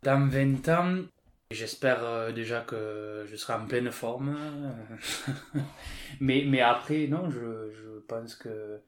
Dans 0.02 0.26
20 0.28 0.68
ans, 0.70 1.04
j'espère 1.50 2.04
euh, 2.04 2.32
déjà 2.32 2.62
que 2.62 3.24
je 3.28 3.36
serai 3.36 3.54
en 3.54 3.66
pleine 3.66 3.92
forme. 3.92 4.36
mais, 6.20 6.44
mais 6.46 6.60
après, 6.60 7.06
non, 7.06 7.30
je, 7.30 7.70
je 7.70 7.98
pense 8.08 8.34
que 8.34 8.80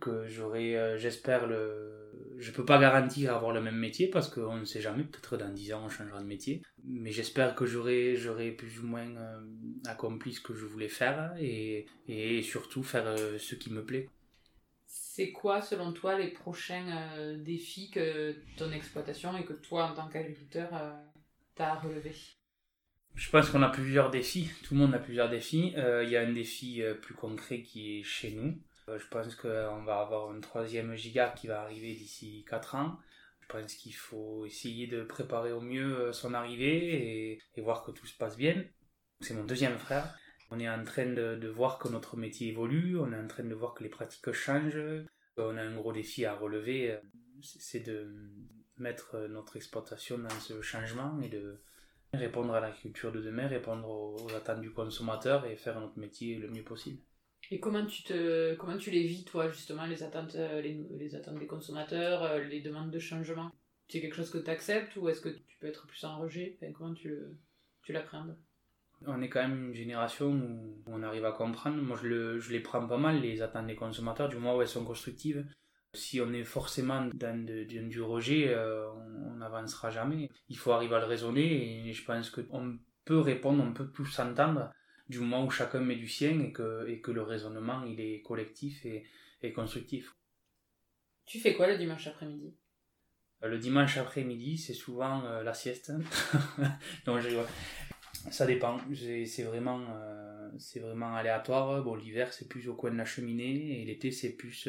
que 0.00 0.26
j'aurai, 0.28 0.76
euh, 0.76 0.98
j'espère, 0.98 1.46
le... 1.46 2.34
je 2.38 2.50
peux 2.50 2.64
pas 2.64 2.78
garantir 2.78 3.34
avoir 3.34 3.52
le 3.52 3.60
même 3.60 3.76
métier 3.76 4.08
parce 4.08 4.28
qu'on 4.28 4.56
ne 4.56 4.64
sait 4.64 4.80
jamais, 4.80 5.04
peut-être 5.04 5.36
dans 5.36 5.50
10 5.52 5.74
ans 5.74 5.82
on 5.84 5.88
changera 5.88 6.20
de 6.20 6.26
métier, 6.26 6.62
mais 6.84 7.12
j'espère 7.12 7.54
que 7.54 7.66
j'aurai, 7.66 8.16
j'aurai 8.16 8.50
plus 8.50 8.80
ou 8.80 8.86
moins 8.86 9.06
euh, 9.16 9.40
accompli 9.86 10.32
ce 10.32 10.40
que 10.40 10.54
je 10.54 10.64
voulais 10.64 10.88
faire 10.88 11.34
et, 11.38 11.86
et 12.08 12.42
surtout 12.42 12.82
faire 12.82 13.06
euh, 13.06 13.38
ce 13.38 13.54
qui 13.54 13.72
me 13.72 13.84
plaît. 13.84 14.08
C'est 14.86 15.32
quoi, 15.32 15.60
selon 15.60 15.92
toi, 15.92 16.18
les 16.18 16.28
prochains 16.28 17.36
défis 17.36 17.90
que 17.90 18.34
ton 18.56 18.72
exploitation 18.72 19.36
et 19.36 19.44
que 19.44 19.52
toi, 19.52 19.84
en 19.84 19.94
tant 19.94 20.08
qu'agriculteur, 20.08 20.70
t'as 21.54 21.66
à 21.66 21.74
relever? 21.76 22.12
Je 23.14 23.30
pense 23.30 23.48
qu'on 23.48 23.62
a 23.62 23.68
plusieurs 23.68 24.10
défis, 24.10 24.50
tout 24.64 24.74
le 24.74 24.80
monde 24.80 24.94
a 24.94 24.98
plusieurs 24.98 25.30
défis. 25.30 25.72
Il 25.76 26.08
y 26.08 26.16
a 26.16 26.22
un 26.22 26.32
défi 26.32 26.82
plus 27.00 27.14
concret 27.14 27.62
qui 27.62 27.98
est 27.98 28.02
chez 28.02 28.32
nous. 28.32 28.58
Euh, 28.88 28.98
je 28.98 29.06
pense 29.08 29.34
qu'on 29.34 29.82
va 29.84 30.00
avoir 30.00 30.30
un 30.30 30.40
troisième 30.40 30.94
giga 30.94 31.30
qui 31.30 31.46
va 31.46 31.62
arriver 31.62 31.94
d'ici 31.94 32.44
4 32.48 32.74
ans. 32.74 32.98
Je 33.40 33.46
pense 33.48 33.74
qu'il 33.74 33.94
faut 33.94 34.46
essayer 34.46 34.86
de 34.86 35.02
préparer 35.02 35.52
au 35.52 35.60
mieux 35.60 35.98
euh, 35.98 36.12
son 36.12 36.34
arrivée 36.34 37.38
et, 37.56 37.60
voir 37.60 37.84
que 37.84 37.90
tout 37.90 38.06
se 38.06 38.16
passe 38.16 38.36
bien. 38.36 38.64
C'est 39.20 39.34
mon 39.34 39.44
deuxième 39.44 39.78
frère. 39.78 40.16
On 40.50 40.58
est 40.58 40.68
en 40.68 40.84
train 40.84 41.06
de, 41.06 41.48
voir 41.48 41.78
que 41.78 41.88
notre 41.88 42.16
métier 42.16 42.48
évolue, 42.48 42.98
on 42.98 43.12
est 43.12 43.18
en 43.18 43.26
train 43.26 43.44
de 43.44 43.54
voir 43.54 43.74
que 43.74 43.82
les 43.82 43.88
pratiques 43.88 44.32
changent. 44.32 44.78
On 45.36 45.56
a 45.56 45.62
un 45.62 45.74
gros 45.74 45.92
défi 45.92 46.24
à 46.26 46.34
relever, 46.34 46.96
c'est 47.42 47.80
de 47.80 48.14
mettre 48.76 49.18
notre 49.28 49.56
exploitation 49.56 50.18
dans 50.18 50.40
ce 50.40 50.60
changement 50.62 51.20
et 51.22 51.28
de 51.28 51.60
répondre 52.12 52.54
à 52.54 52.60
la 52.60 52.70
culture 52.70 53.10
de 53.10 53.20
demain, 53.20 53.48
répondre 53.48 53.88
aux 53.88 54.32
attentes 54.34 54.60
du 54.60 54.72
consommateur 54.72 55.46
et 55.46 55.56
faire 55.56 55.80
notre 55.80 55.98
métier 55.98 56.36
le 56.36 56.48
mieux 56.48 56.62
possible. 56.62 57.00
Et 57.50 57.60
comment 57.60 57.84
tu, 57.84 58.02
te, 58.02 58.54
comment 58.54 58.76
tu 58.76 58.90
les 58.90 59.06
vis, 59.06 59.24
toi, 59.24 59.48
justement, 59.50 59.86
les 59.86 60.02
attentes, 60.02 60.34
euh, 60.36 60.60
les, 60.60 61.14
attentes 61.14 61.38
des 61.38 61.46
consommateurs, 61.46 62.22
euh, 62.22 62.38
les 62.40 62.60
demandes 62.60 62.90
de 62.90 62.98
changement? 62.98 63.50
C'est 63.88 64.00
quelque 64.00 64.16
chose 64.16 64.30
que 64.30 64.38
tu 64.38 64.50
acceptes 64.50 64.96
ou 64.96 65.08
est-ce 65.08 65.20
que 65.20 65.28
tu 65.28 65.58
peux 65.60 65.66
être 65.66 65.86
plus 65.86 66.02
en 66.04 66.18
rejet? 66.18 66.58
Comment 66.74 66.94
tu, 66.94 67.14
tu 67.82 67.92
l'appréhendes? 67.92 68.36
On 69.06 69.20
est 69.20 69.28
quand 69.28 69.42
même 69.42 69.68
une 69.68 69.74
génération 69.74 70.30
où 70.30 70.82
on 70.86 71.02
arrive 71.02 71.26
à 71.26 71.32
comprendre. 71.32 71.82
Moi, 71.82 71.98
je, 72.00 72.08
le, 72.08 72.38
je 72.38 72.52
les 72.52 72.60
prends 72.60 72.86
pas 72.86 72.96
mal, 72.96 73.20
les 73.20 73.42
attentes 73.42 73.66
des 73.66 73.74
consommateurs, 73.74 74.28
du 74.28 74.36
moins 74.36 74.56
où 74.56 74.62
elles 74.62 74.68
sont 74.68 74.84
constructives. 74.84 75.44
Si 75.92 76.20
on 76.20 76.32
est 76.32 76.44
forcément 76.44 77.08
dans 77.12 77.44
du 77.44 78.00
rejet, 78.00 78.48
euh, 78.48 78.90
on 78.90 79.34
n'avancera 79.34 79.90
jamais. 79.90 80.30
Il 80.48 80.56
faut 80.56 80.72
arriver 80.72 80.94
à 80.94 81.00
le 81.00 81.06
raisonner 81.06 81.88
et 81.88 81.92
je 81.92 82.04
pense 82.04 82.30
qu'on 82.30 82.78
peut 83.04 83.20
répondre, 83.20 83.62
on 83.62 83.74
peut 83.74 83.90
tous 83.92 84.06
s'entendre 84.06 84.70
du 85.08 85.18
moment 85.18 85.44
où 85.44 85.50
chacun 85.50 85.80
met 85.80 85.96
du 85.96 86.08
sien 86.08 86.40
et 86.40 86.52
que, 86.52 86.88
et 86.88 87.00
que 87.00 87.10
le 87.10 87.22
raisonnement 87.22 87.84
il 87.84 88.00
est 88.00 88.22
collectif 88.22 88.84
et, 88.86 89.04
et 89.42 89.52
constructif. 89.52 90.14
Tu 91.26 91.38
fais 91.40 91.54
quoi 91.54 91.66
le 91.66 91.78
dimanche 91.78 92.06
après-midi? 92.06 92.54
Euh, 93.42 93.48
Le 93.48 93.58
dimanche 93.58 93.96
après-midi, 93.96 94.58
c'est 94.58 94.74
souvent 94.74 95.24
euh, 95.24 95.42
la 95.42 95.54
sieste. 95.54 95.92
je... 97.06 97.44
Ça 98.30 98.46
dépend. 98.46 98.78
C'est 98.94 99.42
vraiment, 99.42 99.80
euh, 99.90 100.50
vraiment 100.76 101.14
aléatoire. 101.14 101.82
Bon, 101.82 101.94
l'hiver, 101.94 102.32
c'est 102.32 102.48
plus 102.48 102.68
au 102.68 102.74
coin 102.74 102.90
de 102.90 102.96
la 102.96 103.04
cheminée 103.04 103.80
et 103.80 103.84
l'été, 103.84 104.10
c'est 104.10 104.34
plus 104.34 104.68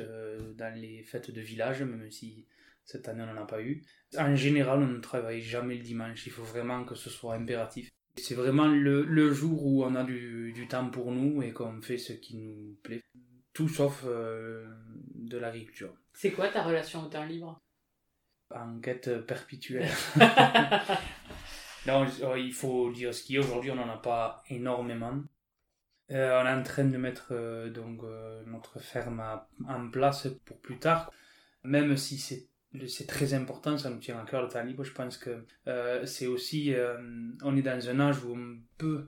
dans 0.55 0.73
les 0.75 1.03
fêtes 1.03 1.31
de 1.31 1.41
village, 1.41 1.83
même 1.83 2.11
si 2.11 2.47
cette 2.83 3.07
année, 3.07 3.23
on 3.23 3.33
n'en 3.33 3.41
a 3.41 3.45
pas 3.45 3.61
eu. 3.61 3.81
En 4.17 4.35
général, 4.35 4.79
on 4.79 4.87
ne 4.87 4.99
travaille 4.99 5.41
jamais 5.41 5.75
le 5.75 5.83
dimanche. 5.83 6.25
Il 6.25 6.31
faut 6.31 6.43
vraiment 6.43 6.83
que 6.83 6.95
ce 6.95 7.09
soit 7.09 7.35
impératif. 7.35 7.94
C'est 8.17 8.35
vraiment 8.35 8.67
le, 8.67 9.03
le, 9.03 9.33
jour 9.33 9.65
où 9.65 9.83
on 9.83 9.95
a 9.95 10.03
du, 10.03 10.53
du 10.53 10.67
temps 10.67 10.89
pour 10.89 11.11
nous 11.11 11.41
et 11.41 11.51
qu'on 11.51 11.81
fait 11.81 11.97
ce 11.97 12.13
qui 12.13 12.37
nous 12.37 12.77
plaît. 12.81 13.03
Tout 13.53 13.69
sauf 13.69 14.03
euh, 14.05 14.65
de 15.13 15.37
l'agriculture. 15.37 15.93
C'est 16.13 16.31
quoi 16.31 16.49
ta 16.49 16.63
relation 16.63 17.05
au 17.05 17.07
temps 17.07 17.25
libre? 17.25 17.61
En 18.53 18.79
quête 18.79 19.25
perpétuelle. 19.25 19.89
non, 21.87 22.05
oh, 22.23 22.35
il 22.35 22.53
faut 22.53 22.91
dire 22.91 23.13
ce 23.13 23.23
qu'il 23.23 23.35
y 23.35 23.37
a. 23.37 23.41
Aujourd'hui, 23.41 23.71
on 23.71 23.75
n'en 23.75 23.89
a 23.89 23.97
pas 23.97 24.43
énormément. 24.49 25.21
Euh, 26.11 26.41
on 26.41 26.45
est 26.45 26.53
en 26.53 26.63
train 26.63 26.85
de 26.85 26.97
mettre 26.97 27.29
euh, 27.31 27.69
donc 27.69 28.01
notre 28.45 28.79
ferme 28.79 29.23
en 29.67 29.89
place 29.89 30.27
pour 30.45 30.59
plus 30.59 30.77
tard. 30.77 31.11
Même 31.63 31.97
si 31.97 32.17
c'est 32.17 32.47
c'est 32.87 33.07
très 33.07 33.33
important, 33.33 33.77
ça 33.77 33.89
nous 33.89 33.99
tient 33.99 34.19
à 34.19 34.25
cœur 34.25 34.41
le 34.41 34.47
temps 34.47 34.63
libre. 34.63 34.83
Je 34.83 34.91
pense 34.91 35.17
que 35.17 35.45
euh, 35.67 36.05
c'est 36.05 36.27
aussi, 36.27 36.73
euh, 36.73 36.97
on 37.43 37.55
est 37.55 37.61
dans 37.61 37.89
un 37.89 37.99
âge 37.99 38.23
où 38.23 38.35
on 38.35 38.57
peut, 38.77 39.07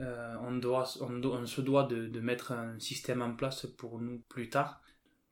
euh, 0.00 0.34
on, 0.42 0.56
doit, 0.56 0.88
on, 1.00 1.46
se 1.46 1.60
doit 1.60 1.84
de, 1.84 2.06
de, 2.06 2.20
mettre 2.20 2.52
un 2.52 2.78
système 2.78 3.22
en 3.22 3.34
place 3.34 3.66
pour 3.66 4.00
nous 4.00 4.22
plus 4.28 4.48
tard. 4.48 4.82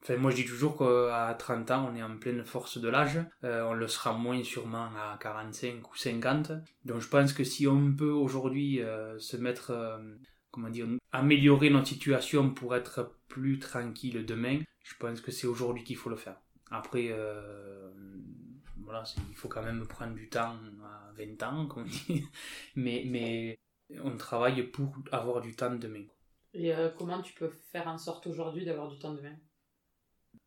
Enfin, 0.03 0.17
moi 0.17 0.31
je 0.31 0.37
dis 0.37 0.45
toujours 0.47 0.79
qu'à 0.79 1.35
30 1.39 1.71
ans, 1.73 1.91
on 1.93 1.97
est 1.97 2.03
en 2.03 2.17
pleine 2.17 2.43
force 2.45 2.79
de 2.79 2.89
l'âge. 2.89 3.19
on 3.43 3.75
le 3.75 3.87
sera 3.87 4.15
moins 4.15 4.43
sûrement 4.43 4.87
à 4.97 5.19
45 5.21 5.93
ou 5.93 5.95
50. 5.95 6.53
Donc 6.87 7.01
je 7.01 7.09
pense 7.09 7.35
que 7.35 7.45
si 7.45 7.67
on 7.67 7.93
peut 7.93 8.11
aujourd'hui 8.11 8.81
se 9.19 9.37
mettre, 9.37 10.01
comment 10.51 10.71
dire, 10.71 10.87
améliorer 11.13 11.69
notre 11.69 11.89
situation 11.89 12.49
pour 12.49 12.75
être 12.75 13.15
plus 13.29 13.59
tranquille 13.59 14.25
demain, 14.25 14.61
je 14.83 14.95
pense 14.99 15.21
que 15.21 15.31
c'est 15.31 15.47
aujourd'hui 15.47 15.85
qu'il 15.85 15.97
faut 15.97 16.09
le 16.09 16.17
faire. 16.17 16.41
Après, 16.71 17.09
euh, 17.11 17.91
voilà, 18.85 19.05
il 19.29 19.35
faut 19.35 19.49
quand 19.49 19.63
même 19.63 19.87
prendre 19.87 20.15
du 20.15 20.29
temps 20.29 20.57
à 20.85 21.13
20 21.17 21.43
ans, 21.43 21.67
comme 21.67 21.85
on 21.85 21.87
dit. 21.87 22.25
Mais, 22.77 23.03
mais 23.07 23.59
on 24.03 24.17
travaille 24.17 24.63
pour 24.65 24.95
avoir 25.11 25.41
du 25.41 25.57
temps 25.57 25.75
demain. 25.75 26.05
Et 26.55 26.75
euh, 26.75 26.89
comment 26.91 27.21
tu 27.23 27.33
peux 27.35 27.49
faire 27.49 27.89
en 27.89 27.99
sorte 27.99 28.27
aujourd'hui 28.27 28.65
d'avoir 28.65 28.89
du 28.89 28.99
temps 28.99 29.15
demain? 29.15 29.37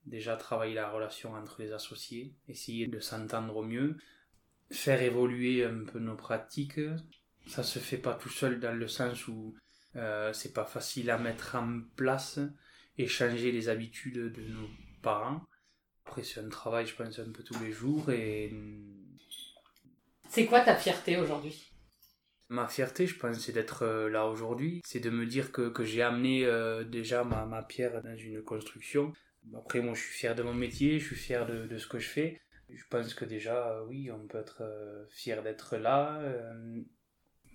Déjà 0.06 0.36
travailler 0.36 0.74
la 0.74 0.90
relation 0.90 1.34
entre 1.34 1.62
les 1.62 1.72
associés, 1.72 2.36
essayer 2.48 2.88
de 2.88 3.00
s'entendre 3.00 3.56
au 3.56 3.64
mieux, 3.64 3.98
faire 4.72 5.02
évoluer 5.02 5.66
un 5.66 5.84
peu 5.86 6.00
nos 6.00 6.16
pratiques. 6.16 6.80
Ça 7.48 7.64
se 7.64 7.80
fait 7.80 7.98
pas 7.98 8.14
tout 8.16 8.30
seul 8.30 8.60
dans 8.60 8.76
le 8.76 8.88
sens 8.88 9.28
où 9.28 9.56
euh, 9.96 10.34
c'est 10.34 10.54
pas 10.54 10.66
facile 10.66 11.10
à 11.10 11.18
mettre 11.18 11.56
en 11.56 11.82
place 11.96 12.40
et 12.98 13.08
changer 13.08 13.52
les 13.52 13.70
habitudes 13.70 14.34
de 14.34 14.42
nos 14.48 14.70
parents. 15.02 15.42
Après, 16.06 16.24
c'est 16.24 16.40
un 16.40 16.50
travail, 16.50 16.86
je 16.86 16.96
pense, 16.96 17.20
un 17.20 17.32
peu 17.32 17.44
tous 17.44 17.60
les 17.64 17.72
jours. 17.72 18.10
Et... 18.12 18.52
C'est 20.30 20.46
quoi 20.46 20.62
ta 20.62 20.76
fierté 20.76 21.18
aujourd'hui? 21.18 21.72
Ma 22.50 22.68
fierté, 22.68 23.08
je 23.08 23.18
pense, 23.18 23.40
c'est 23.40 23.52
d'être 23.52 23.84
euh, 23.84 24.10
là 24.10 24.28
aujourd'hui. 24.28 24.82
C'est 24.86 25.00
de 25.00 25.10
me 25.10 25.26
dire 25.26 25.52
que, 25.52 25.70
que 25.70 25.84
j'ai 25.84 26.02
amené 26.02 26.46
euh, 26.46 26.84
déjà 26.84 27.24
ma, 27.24 27.46
ma, 27.46 27.64
pierre 27.64 28.02
dans 28.04 28.16
une 28.16 28.44
construction. 28.44 29.14
Après, 29.56 29.82
moi, 29.82 29.94
je 29.94 30.02
suis 30.02 30.14
fier 30.14 30.36
de 30.36 30.44
mon 30.44 30.54
métier, 30.54 31.00
je 31.00 31.06
suis 31.06 31.16
fier 31.16 31.46
de, 31.46 31.66
de 31.66 31.78
ce 31.78 31.88
que 31.88 32.00
je 32.00 32.10
fais. 32.10 32.42
Je 32.70 32.84
pense 32.90 33.14
que 33.14 33.26
déjà, 33.26 33.70
euh, 33.70 33.86
oui, 33.88 34.12
on 34.12 34.28
peut 34.28 34.38
être 34.38 34.64
fier 35.10 35.42
d'être 35.42 35.78
là. 35.78 36.22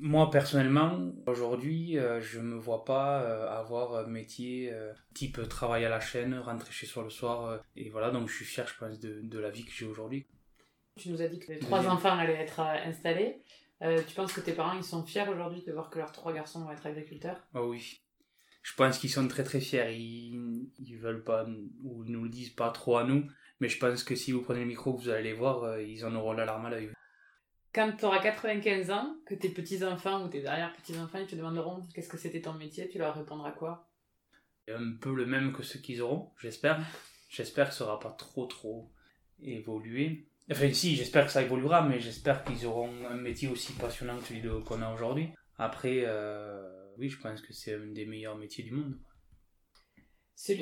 Moi 0.00 0.30
personnellement, 0.30 1.12
aujourd'hui, 1.26 1.98
euh, 1.98 2.20
je 2.20 2.38
me 2.38 2.56
vois 2.56 2.84
pas 2.84 3.22
euh, 3.22 3.50
avoir 3.50 3.96
un 3.96 4.06
métier 4.06 4.72
euh, 4.72 4.92
type 5.12 5.40
travail 5.48 5.84
à 5.84 5.88
la 5.88 5.98
chaîne, 5.98 6.38
rentrer 6.38 6.70
chez 6.70 6.86
soi 6.86 7.02
le 7.02 7.10
soir. 7.10 7.60
et 7.74 7.90
voilà, 7.90 8.10
donc 8.10 8.28
je 8.28 8.34
suis 8.36 8.44
fier, 8.44 8.66
je 8.66 8.78
pense, 8.78 9.00
de, 9.00 9.20
de 9.22 9.38
la 9.38 9.50
vie 9.50 9.64
que 9.64 9.72
j'ai 9.72 9.86
aujourd'hui. 9.86 10.26
Tu 10.96 11.10
nous 11.10 11.20
as 11.20 11.28
dit 11.28 11.40
que 11.40 11.52
les 11.52 11.58
trois 11.58 11.86
enfants 11.88 12.16
allaient 12.16 12.34
être 12.34 12.60
installés. 12.60 13.42
tu 13.80 14.14
penses 14.14 14.32
que 14.32 14.40
tes 14.40 14.52
parents, 14.52 14.76
ils 14.76 14.84
sont 14.84 15.04
fiers 15.04 15.28
aujourd'hui 15.28 15.62
de 15.64 15.72
voir 15.72 15.90
que 15.90 15.98
leurs 15.98 16.12
trois 16.12 16.32
garçons 16.32 16.64
vont 16.64 16.70
être 16.70 16.86
agriculteurs? 16.86 17.40
Oh 17.54 17.66
oui. 17.70 18.00
Je 18.62 18.74
pense 18.74 18.98
qu'ils 18.98 19.10
sont 19.10 19.26
très 19.26 19.44
très 19.44 19.60
fiers. 19.60 19.92
Ils, 19.92 20.68
ils 20.78 20.96
veulent 20.96 21.24
pas, 21.24 21.46
ou 21.82 22.04
ils 22.04 22.12
nous 22.12 22.24
le 22.24 22.30
disent 22.30 22.50
pas 22.50 22.70
trop 22.70 22.98
à 22.98 23.04
nous. 23.04 23.26
Mais 23.60 23.68
je 23.68 23.78
pense 23.78 24.04
que 24.04 24.14
si 24.14 24.30
vous 24.30 24.42
prenez 24.42 24.60
le 24.60 24.66
micro, 24.66 24.96
vous 24.96 25.08
allez 25.08 25.30
les 25.30 25.32
voir, 25.32 25.80
ils 25.80 26.04
en 26.04 26.14
auront 26.14 26.32
l'alarme 26.32 26.66
à 26.66 26.70
l'œil 26.70 26.90
quand 27.74 27.92
tu 27.96 28.04
auras 28.04 28.20
95 28.20 28.90
ans, 28.90 29.16
que 29.26 29.34
tes 29.34 29.48
petits-enfants 29.48 30.24
ou 30.24 30.28
tes 30.28 30.46
arrière-petits-enfants 30.46 31.18
ils 31.18 31.26
te 31.26 31.36
demanderont 31.36 31.82
qu'est-ce 31.94 32.08
que 32.08 32.18
c'était 32.18 32.40
ton 32.40 32.54
métier, 32.54 32.88
tu 32.88 32.98
leur 32.98 33.14
répondras 33.14 33.52
quoi? 33.52 33.90
Un 34.68 34.96
peu 35.00 35.14
le 35.14 35.26
même 35.26 35.52
que 35.52 35.62
ce 35.62 35.78
qu'ils 35.78 36.02
auront, 36.02 36.30
j'espère. 36.40 36.80
J'espère 37.30 37.68
que 37.68 37.74
ça 37.74 37.84
n'aura 37.84 38.00
pas 38.00 38.12
trop 38.12 38.46
trop 38.46 38.90
évolué. 39.42 40.30
Enfin 40.50 40.72
si, 40.72 40.96
j'espère 40.96 41.26
que 41.26 41.32
ça 41.32 41.42
évoluera, 41.42 41.86
mais 41.86 42.00
j'espère 42.00 42.42
qu'ils 42.42 42.64
auront 42.64 42.90
un 43.06 43.16
métier 43.16 43.48
aussi 43.48 43.74
passionnant 43.74 44.16
que 44.16 44.24
celui 44.24 44.42
qu'on 44.64 44.80
a 44.80 44.90
aujourd'hui. 44.94 45.28
Après, 45.58 46.04
euh, 46.06 46.62
oui, 46.96 47.10
je 47.10 47.18
pense 47.18 47.42
que 47.42 47.52
c'est 47.52 47.74
un 47.74 47.88
des 47.88 48.06
meilleurs 48.06 48.36
métiers 48.36 48.64
du 48.64 48.70
monde. 48.70 48.98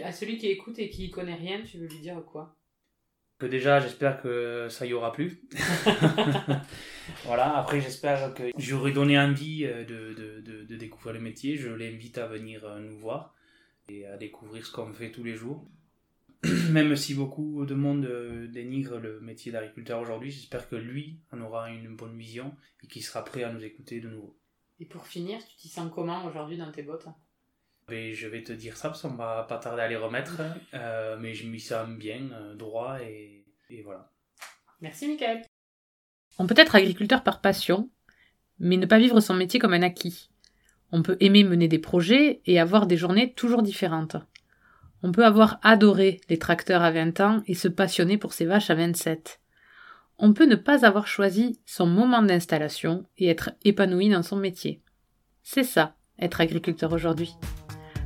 à 0.02 0.10
celui 0.10 0.38
qui 0.38 0.48
écoute 0.48 0.78
et 0.80 0.90
qui 0.90 1.10
connaît 1.10 1.36
rien, 1.36 1.62
tu 1.62 1.78
veux 1.78 1.86
lui 1.86 2.00
dire 2.00 2.20
quoi? 2.24 2.55
Que 3.38 3.46
déjà 3.46 3.80
j'espère 3.80 4.20
que 4.20 4.68
ça 4.70 4.86
y 4.86 4.92
aura 4.92 5.12
plus. 5.12 5.42
voilà, 7.24 7.56
après 7.56 7.80
j'espère 7.80 8.32
que 8.34 8.44
j'aurai 8.56 8.92
donné 8.92 9.18
envie 9.18 9.64
euh, 9.64 9.84
de, 9.84 10.14
de, 10.14 10.40
de, 10.40 10.64
de, 10.64 10.76
découvrir 10.76 11.14
le 11.14 11.20
métier. 11.20 11.56
Je 11.56 11.68
l'invite 11.68 12.18
à 12.18 12.26
venir 12.26 12.64
euh, 12.64 12.78
nous 12.78 12.98
voir 12.98 13.34
et 13.88 14.06
à 14.06 14.16
découvrir 14.16 14.64
ce 14.64 14.72
qu'on 14.72 14.92
fait 14.92 15.10
tous 15.10 15.24
les 15.24 15.34
jours. 15.34 15.68
Même 16.70 16.96
si 16.96 17.14
beaucoup 17.14 17.64
de 17.66 17.74
monde 17.74 18.06
euh, 18.06 18.46
dénigre 18.48 18.98
le 18.98 19.20
métier 19.20 19.52
d'agriculteur 19.52 20.00
aujourd'hui, 20.00 20.30
j'espère 20.30 20.68
que 20.68 20.76
lui 20.76 21.18
en 21.32 21.40
aura 21.40 21.70
une 21.70 21.94
bonne 21.94 22.16
vision 22.16 22.54
et 22.82 22.86
qu'il 22.86 23.02
sera 23.02 23.24
prêt 23.24 23.42
à 23.42 23.52
nous 23.52 23.64
écouter 23.64 24.00
de 24.00 24.08
nouveau. 24.08 24.38
Et 24.78 24.84
pour 24.84 25.06
finir, 25.06 25.38
tu 25.46 25.56
t'y 25.56 25.68
sens 25.68 25.90
comment 25.94 26.24
aujourd'hui 26.26 26.58
dans 26.58 26.70
tes 26.70 26.82
bottes? 26.82 27.06
Je 27.88 28.26
vais 28.26 28.42
te 28.42 28.52
dire 28.52 28.76
ça 28.76 28.88
parce 28.88 29.02
qu'on 29.02 29.10
va 29.10 29.44
pas 29.48 29.58
tarder 29.58 29.82
à 29.82 29.88
les 29.88 29.96
remettre, 29.96 30.42
euh, 30.74 31.16
mais 31.20 31.34
je 31.34 31.46
m'y 31.46 31.60
sens 31.60 31.88
bien, 31.88 32.30
euh, 32.32 32.54
droit 32.56 33.00
et, 33.00 33.46
et 33.70 33.82
voilà. 33.82 34.10
Merci 34.80 35.06
Michael. 35.06 35.44
On 36.38 36.48
peut 36.48 36.58
être 36.58 36.74
agriculteur 36.74 37.22
par 37.22 37.40
passion, 37.40 37.88
mais 38.58 38.76
ne 38.76 38.86
pas 38.86 38.98
vivre 38.98 39.20
son 39.20 39.34
métier 39.34 39.60
comme 39.60 39.72
un 39.72 39.82
acquis. 39.82 40.30
On 40.90 41.02
peut 41.02 41.16
aimer 41.20 41.44
mener 41.44 41.68
des 41.68 41.78
projets 41.78 42.40
et 42.44 42.58
avoir 42.58 42.88
des 42.88 42.96
journées 42.96 43.32
toujours 43.34 43.62
différentes. 43.62 44.16
On 45.04 45.12
peut 45.12 45.24
avoir 45.24 45.60
adoré 45.62 46.20
les 46.28 46.38
tracteurs 46.38 46.82
à 46.82 46.90
20 46.90 47.20
ans 47.20 47.42
et 47.46 47.54
se 47.54 47.68
passionner 47.68 48.18
pour 48.18 48.32
ses 48.32 48.46
vaches 48.46 48.70
à 48.70 48.74
27. 48.74 49.40
On 50.18 50.32
peut 50.32 50.46
ne 50.46 50.56
pas 50.56 50.84
avoir 50.84 51.06
choisi 51.06 51.60
son 51.66 51.86
moment 51.86 52.22
d'installation 52.22 53.06
et 53.16 53.28
être 53.28 53.50
épanoui 53.64 54.08
dans 54.08 54.24
son 54.24 54.36
métier. 54.36 54.82
C'est 55.44 55.62
ça, 55.62 55.94
être 56.18 56.40
agriculteur 56.40 56.92
aujourd'hui. 56.92 57.36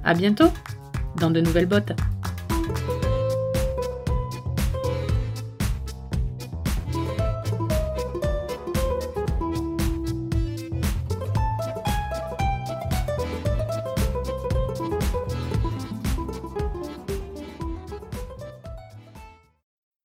À 0.05 0.15
bientôt 0.15 0.51
dans 1.17 1.31
de 1.31 1.41
nouvelles 1.41 1.67
bottes. 1.67 1.93